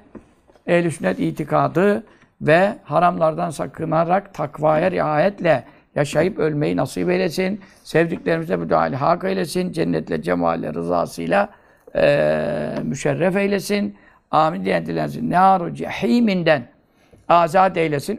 [0.67, 2.03] ehl sünnet itikadı
[2.41, 5.63] ve haramlardan sakınarak takvaya riayetle
[5.97, 7.61] yaşayıp ölmeyi nasip eylesin.
[7.83, 9.71] Sevdiklerimize müdahale hak eylesin.
[9.71, 11.49] Cennetle, cemalle, rızasıyla
[11.95, 13.95] eee müşerref eylesin.
[14.31, 15.31] Amin diyen dilensin.
[15.31, 16.67] Nâru cehîminden
[17.29, 18.15] azat eylesin.